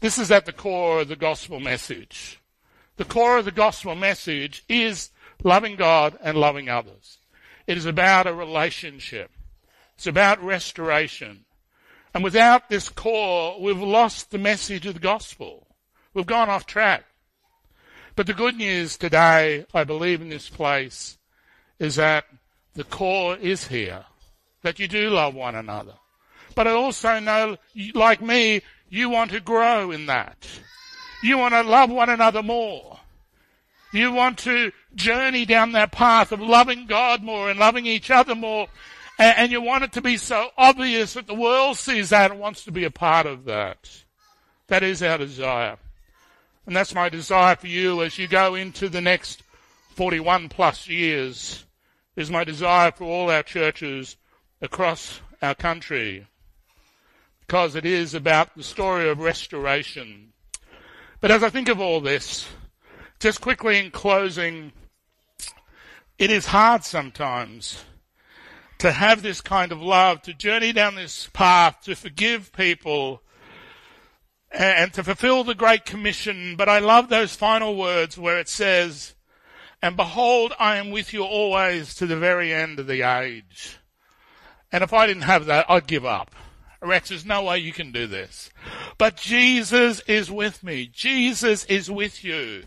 This 0.00 0.18
is 0.18 0.30
at 0.30 0.46
the 0.46 0.52
core 0.52 1.02
of 1.02 1.08
the 1.08 1.16
gospel 1.16 1.60
message. 1.60 2.40
The 2.96 3.04
core 3.04 3.38
of 3.38 3.44
the 3.44 3.52
gospel 3.52 3.94
message 3.94 4.64
is 4.68 5.10
loving 5.44 5.76
God 5.76 6.18
and 6.22 6.36
loving 6.36 6.68
others. 6.68 7.18
It 7.66 7.76
is 7.76 7.86
about 7.86 8.26
a 8.26 8.34
relationship. 8.34 9.30
It's 9.96 10.06
about 10.06 10.42
restoration. 10.42 11.44
And 12.14 12.24
without 12.24 12.68
this 12.68 12.88
core, 12.88 13.60
we've 13.60 13.80
lost 13.80 14.30
the 14.30 14.38
message 14.38 14.86
of 14.86 14.94
the 14.94 15.00
gospel. 15.00 15.66
We've 16.14 16.26
gone 16.26 16.48
off 16.48 16.66
track. 16.66 17.04
But 18.16 18.26
the 18.26 18.34
good 18.34 18.56
news 18.56 18.96
today, 18.96 19.66
I 19.72 19.84
believe 19.84 20.20
in 20.20 20.28
this 20.28 20.48
place, 20.48 21.18
is 21.78 21.96
that 21.96 22.24
the 22.74 22.84
core 22.84 23.36
is 23.36 23.68
here. 23.68 24.04
That 24.62 24.78
you 24.78 24.88
do 24.88 25.08
love 25.10 25.34
one 25.34 25.54
another. 25.54 25.94
But 26.54 26.66
I 26.66 26.72
also 26.72 27.20
know, 27.20 27.56
like 27.94 28.20
me, 28.20 28.62
you 28.88 29.08
want 29.08 29.30
to 29.30 29.40
grow 29.40 29.90
in 29.90 30.06
that. 30.06 30.48
You 31.22 31.38
want 31.38 31.54
to 31.54 31.62
love 31.62 31.90
one 31.90 32.10
another 32.10 32.42
more. 32.42 32.98
You 33.92 34.12
want 34.12 34.38
to 34.40 34.72
journey 34.94 35.44
down 35.44 35.72
that 35.72 35.92
path 35.92 36.32
of 36.32 36.40
loving 36.40 36.86
God 36.86 37.22
more 37.22 37.50
and 37.50 37.58
loving 37.58 37.86
each 37.86 38.10
other 38.10 38.34
more. 38.34 38.68
And, 39.18 39.52
you 39.52 39.60
want 39.60 39.84
it 39.84 39.92
to 39.92 40.00
be 40.00 40.16
so 40.16 40.48
obvious 40.56 41.12
that 41.12 41.26
the 41.26 41.34
world 41.34 41.76
sees 41.76 42.08
that 42.08 42.30
and 42.30 42.40
wants 42.40 42.64
to 42.64 42.72
be 42.72 42.84
a 42.84 42.90
part 42.90 43.26
of 43.26 43.44
that. 43.44 43.90
That 44.68 44.82
is 44.82 45.02
our 45.02 45.18
desire. 45.18 45.76
And 46.64 46.74
that's 46.74 46.94
my 46.94 47.10
desire 47.10 47.56
for 47.56 47.66
you 47.66 48.02
as 48.02 48.16
you 48.16 48.28
go 48.28 48.54
into 48.54 48.88
the 48.88 49.02
next 49.02 49.42
41 49.96 50.48
plus 50.48 50.88
years, 50.88 51.66
is 52.16 52.30
my 52.30 52.44
desire 52.44 52.92
for 52.92 53.04
all 53.04 53.30
our 53.30 53.42
churches 53.42 54.16
across 54.62 55.20
our 55.42 55.54
country. 55.54 56.26
Because 57.46 57.74
it 57.74 57.84
is 57.84 58.14
about 58.14 58.56
the 58.56 58.62
story 58.62 59.08
of 59.08 59.18
restoration. 59.18 60.32
But 61.20 61.30
as 61.30 61.42
I 61.42 61.50
think 61.50 61.68
of 61.68 61.80
all 61.80 62.00
this, 62.00 62.48
just 63.18 63.42
quickly 63.42 63.78
in 63.78 63.90
closing, 63.90 64.72
it 66.20 66.30
is 66.30 66.44
hard 66.44 66.84
sometimes 66.84 67.82
to 68.76 68.92
have 68.92 69.22
this 69.22 69.40
kind 69.40 69.72
of 69.72 69.80
love, 69.80 70.20
to 70.20 70.34
journey 70.34 70.70
down 70.70 70.94
this 70.94 71.30
path, 71.32 71.80
to 71.84 71.96
forgive 71.96 72.52
people, 72.52 73.22
and 74.50 74.92
to 74.92 75.02
fulfill 75.02 75.44
the 75.44 75.54
Great 75.54 75.86
Commission. 75.86 76.56
But 76.56 76.68
I 76.68 76.78
love 76.78 77.08
those 77.08 77.34
final 77.34 77.74
words 77.74 78.18
where 78.18 78.38
it 78.38 78.50
says, 78.50 79.14
And 79.80 79.96
behold, 79.96 80.52
I 80.58 80.76
am 80.76 80.90
with 80.90 81.14
you 81.14 81.24
always 81.24 81.94
to 81.94 82.06
the 82.06 82.18
very 82.18 82.52
end 82.52 82.78
of 82.78 82.86
the 82.86 83.00
age. 83.00 83.78
And 84.70 84.84
if 84.84 84.92
I 84.92 85.06
didn't 85.06 85.22
have 85.22 85.46
that, 85.46 85.70
I'd 85.70 85.86
give 85.86 86.04
up. 86.04 86.34
Rex, 86.82 87.08
there's 87.08 87.24
no 87.24 87.44
way 87.44 87.60
you 87.60 87.72
can 87.72 87.92
do 87.92 88.06
this. 88.06 88.50
But 88.98 89.16
Jesus 89.16 90.00
is 90.00 90.30
with 90.30 90.62
me. 90.62 90.86
Jesus 90.92 91.64
is 91.64 91.90
with 91.90 92.22
you. 92.22 92.64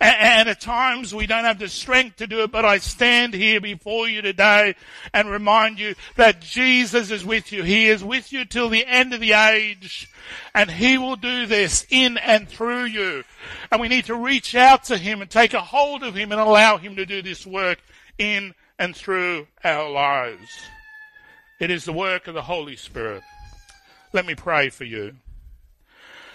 And 0.00 0.48
at 0.48 0.60
times 0.60 1.14
we 1.14 1.26
don't 1.26 1.44
have 1.44 1.58
the 1.58 1.68
strength 1.68 2.16
to 2.16 2.26
do 2.26 2.42
it, 2.42 2.52
but 2.52 2.64
I 2.64 2.78
stand 2.78 3.34
here 3.34 3.60
before 3.60 4.08
you 4.08 4.22
today 4.22 4.74
and 5.12 5.30
remind 5.30 5.78
you 5.78 5.94
that 6.16 6.40
Jesus 6.40 7.10
is 7.10 7.24
with 7.24 7.52
you. 7.52 7.62
He 7.62 7.88
is 7.88 8.02
with 8.02 8.32
you 8.32 8.44
till 8.44 8.68
the 8.68 8.86
end 8.86 9.14
of 9.14 9.20
the 9.20 9.32
age 9.32 10.08
and 10.54 10.70
He 10.70 10.98
will 10.98 11.16
do 11.16 11.46
this 11.46 11.86
in 11.90 12.18
and 12.18 12.48
through 12.48 12.84
you. 12.84 13.24
And 13.70 13.80
we 13.80 13.88
need 13.88 14.06
to 14.06 14.14
reach 14.14 14.54
out 14.54 14.84
to 14.84 14.96
Him 14.96 15.20
and 15.20 15.30
take 15.30 15.54
a 15.54 15.60
hold 15.60 16.02
of 16.02 16.14
Him 16.14 16.32
and 16.32 16.40
allow 16.40 16.76
Him 16.76 16.96
to 16.96 17.06
do 17.06 17.22
this 17.22 17.46
work 17.46 17.78
in 18.18 18.54
and 18.78 18.94
through 18.94 19.46
our 19.62 19.90
lives. 19.90 20.66
It 21.60 21.70
is 21.70 21.84
the 21.84 21.92
work 21.92 22.26
of 22.26 22.34
the 22.34 22.42
Holy 22.42 22.76
Spirit. 22.76 23.22
Let 24.12 24.26
me 24.26 24.34
pray 24.34 24.70
for 24.70 24.84
you. 24.84 25.16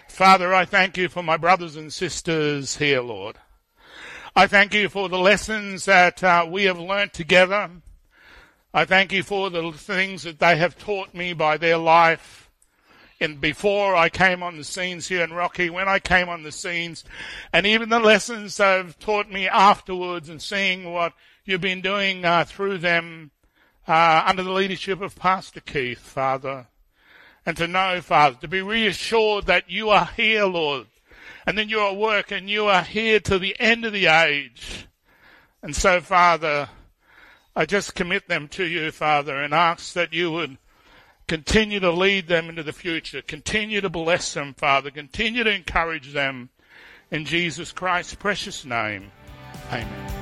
Father, 0.10 0.54
I 0.54 0.65
thank 0.65 0.98
you 0.98 1.08
for 1.08 1.24
my 1.24 1.38
brothers 1.38 1.78
and 1.78 1.93
sisters 1.93 2.76
here, 2.76 3.00
Lord. 3.00 3.38
I 4.36 4.48
thank 4.48 4.74
you 4.74 4.89
for 4.89 5.08
the 5.08 5.17
lessons 5.17 5.86
that 5.86 6.22
uh, 6.22 6.45
we 6.50 6.65
have 6.65 6.78
learnt 6.78 7.13
together. 7.13 7.69
I 8.74 8.84
thank 8.84 9.13
you 9.13 9.24
for 9.24 9.50
the 9.50 9.72
things 9.72 10.24
that 10.24 10.39
they 10.39 10.58
have 10.58 10.78
taught 10.78 11.13
me 11.13 11.32
by 11.32 11.56
their 11.56 11.78
life. 11.78 12.50
And 13.22 13.39
before 13.39 13.95
I 13.95 14.10
came 14.10 14.43
on 14.43 14.58
the 14.58 14.65
scenes 14.65 15.08
here 15.08 15.24
in 15.24 15.32
Rocky, 15.32 15.69
when 15.69 15.88
I 15.88 16.00
came 16.00 16.28
on 16.28 16.43
the 16.43 16.52
scenes, 16.52 17.06
and 17.54 17.65
even 17.65 17.88
the 17.88 18.00
lessons 18.00 18.58
they've 18.58 18.98
taught 19.00 19.32
me 19.32 19.48
afterwards 19.48 20.28
and 20.28 20.41
seeing 20.41 20.91
what 20.91 21.13
you've 21.45 21.62
been 21.62 21.82
doing 21.82 22.26
uh, 22.26 22.43
through 22.43 22.80
them 22.80 23.32
uh, 23.88 24.24
under 24.26 24.43
the 24.43 24.52
leadership 24.52 25.00
of 25.02 25.15
Pastor 25.15 25.62
Keith, 25.62 26.00
Father 26.00 26.67
and 27.49 27.57
to 27.57 27.67
know, 27.67 27.99
Father, 27.99 28.38
to 28.41 28.47
be 28.47 28.62
reassured 28.62 29.47
that 29.47 29.71
you 29.71 29.89
are 29.89 30.05
here, 30.15 30.45
Lord, 30.45 30.85
and 31.47 31.57
then 31.57 31.67
you're 31.67 31.89
at 31.89 31.97
work 31.97 32.29
and 32.29 32.47
you 32.47 32.67
are 32.67 32.83
here 32.83 33.19
to 33.21 33.39
the 33.39 33.55
end 33.59 33.85
of 33.85 33.91
the 33.91 34.05
age. 34.05 34.85
And 35.63 35.75
so, 35.75 35.99
Father, 35.99 36.69
I 37.55 37.65
just 37.65 37.95
commit 37.95 38.27
them 38.27 38.49
to 38.49 38.63
you, 38.63 38.91
Father, 38.91 39.41
and 39.41 39.51
ask 39.51 39.93
that 39.93 40.13
you 40.13 40.29
would 40.29 40.59
continue 41.27 41.79
to 41.79 41.89
lead 41.89 42.27
them 42.27 42.49
into 42.49 42.62
the 42.62 42.71
future, 42.71 43.23
continue 43.23 43.81
to 43.81 43.89
bless 43.89 44.31
them, 44.35 44.53
Father, 44.53 44.91
continue 44.91 45.43
to 45.43 45.51
encourage 45.51 46.13
them. 46.13 46.49
In 47.09 47.25
Jesus 47.25 47.71
Christ's 47.71 48.13
precious 48.13 48.63
name, 48.63 49.09
amen. 49.71 50.18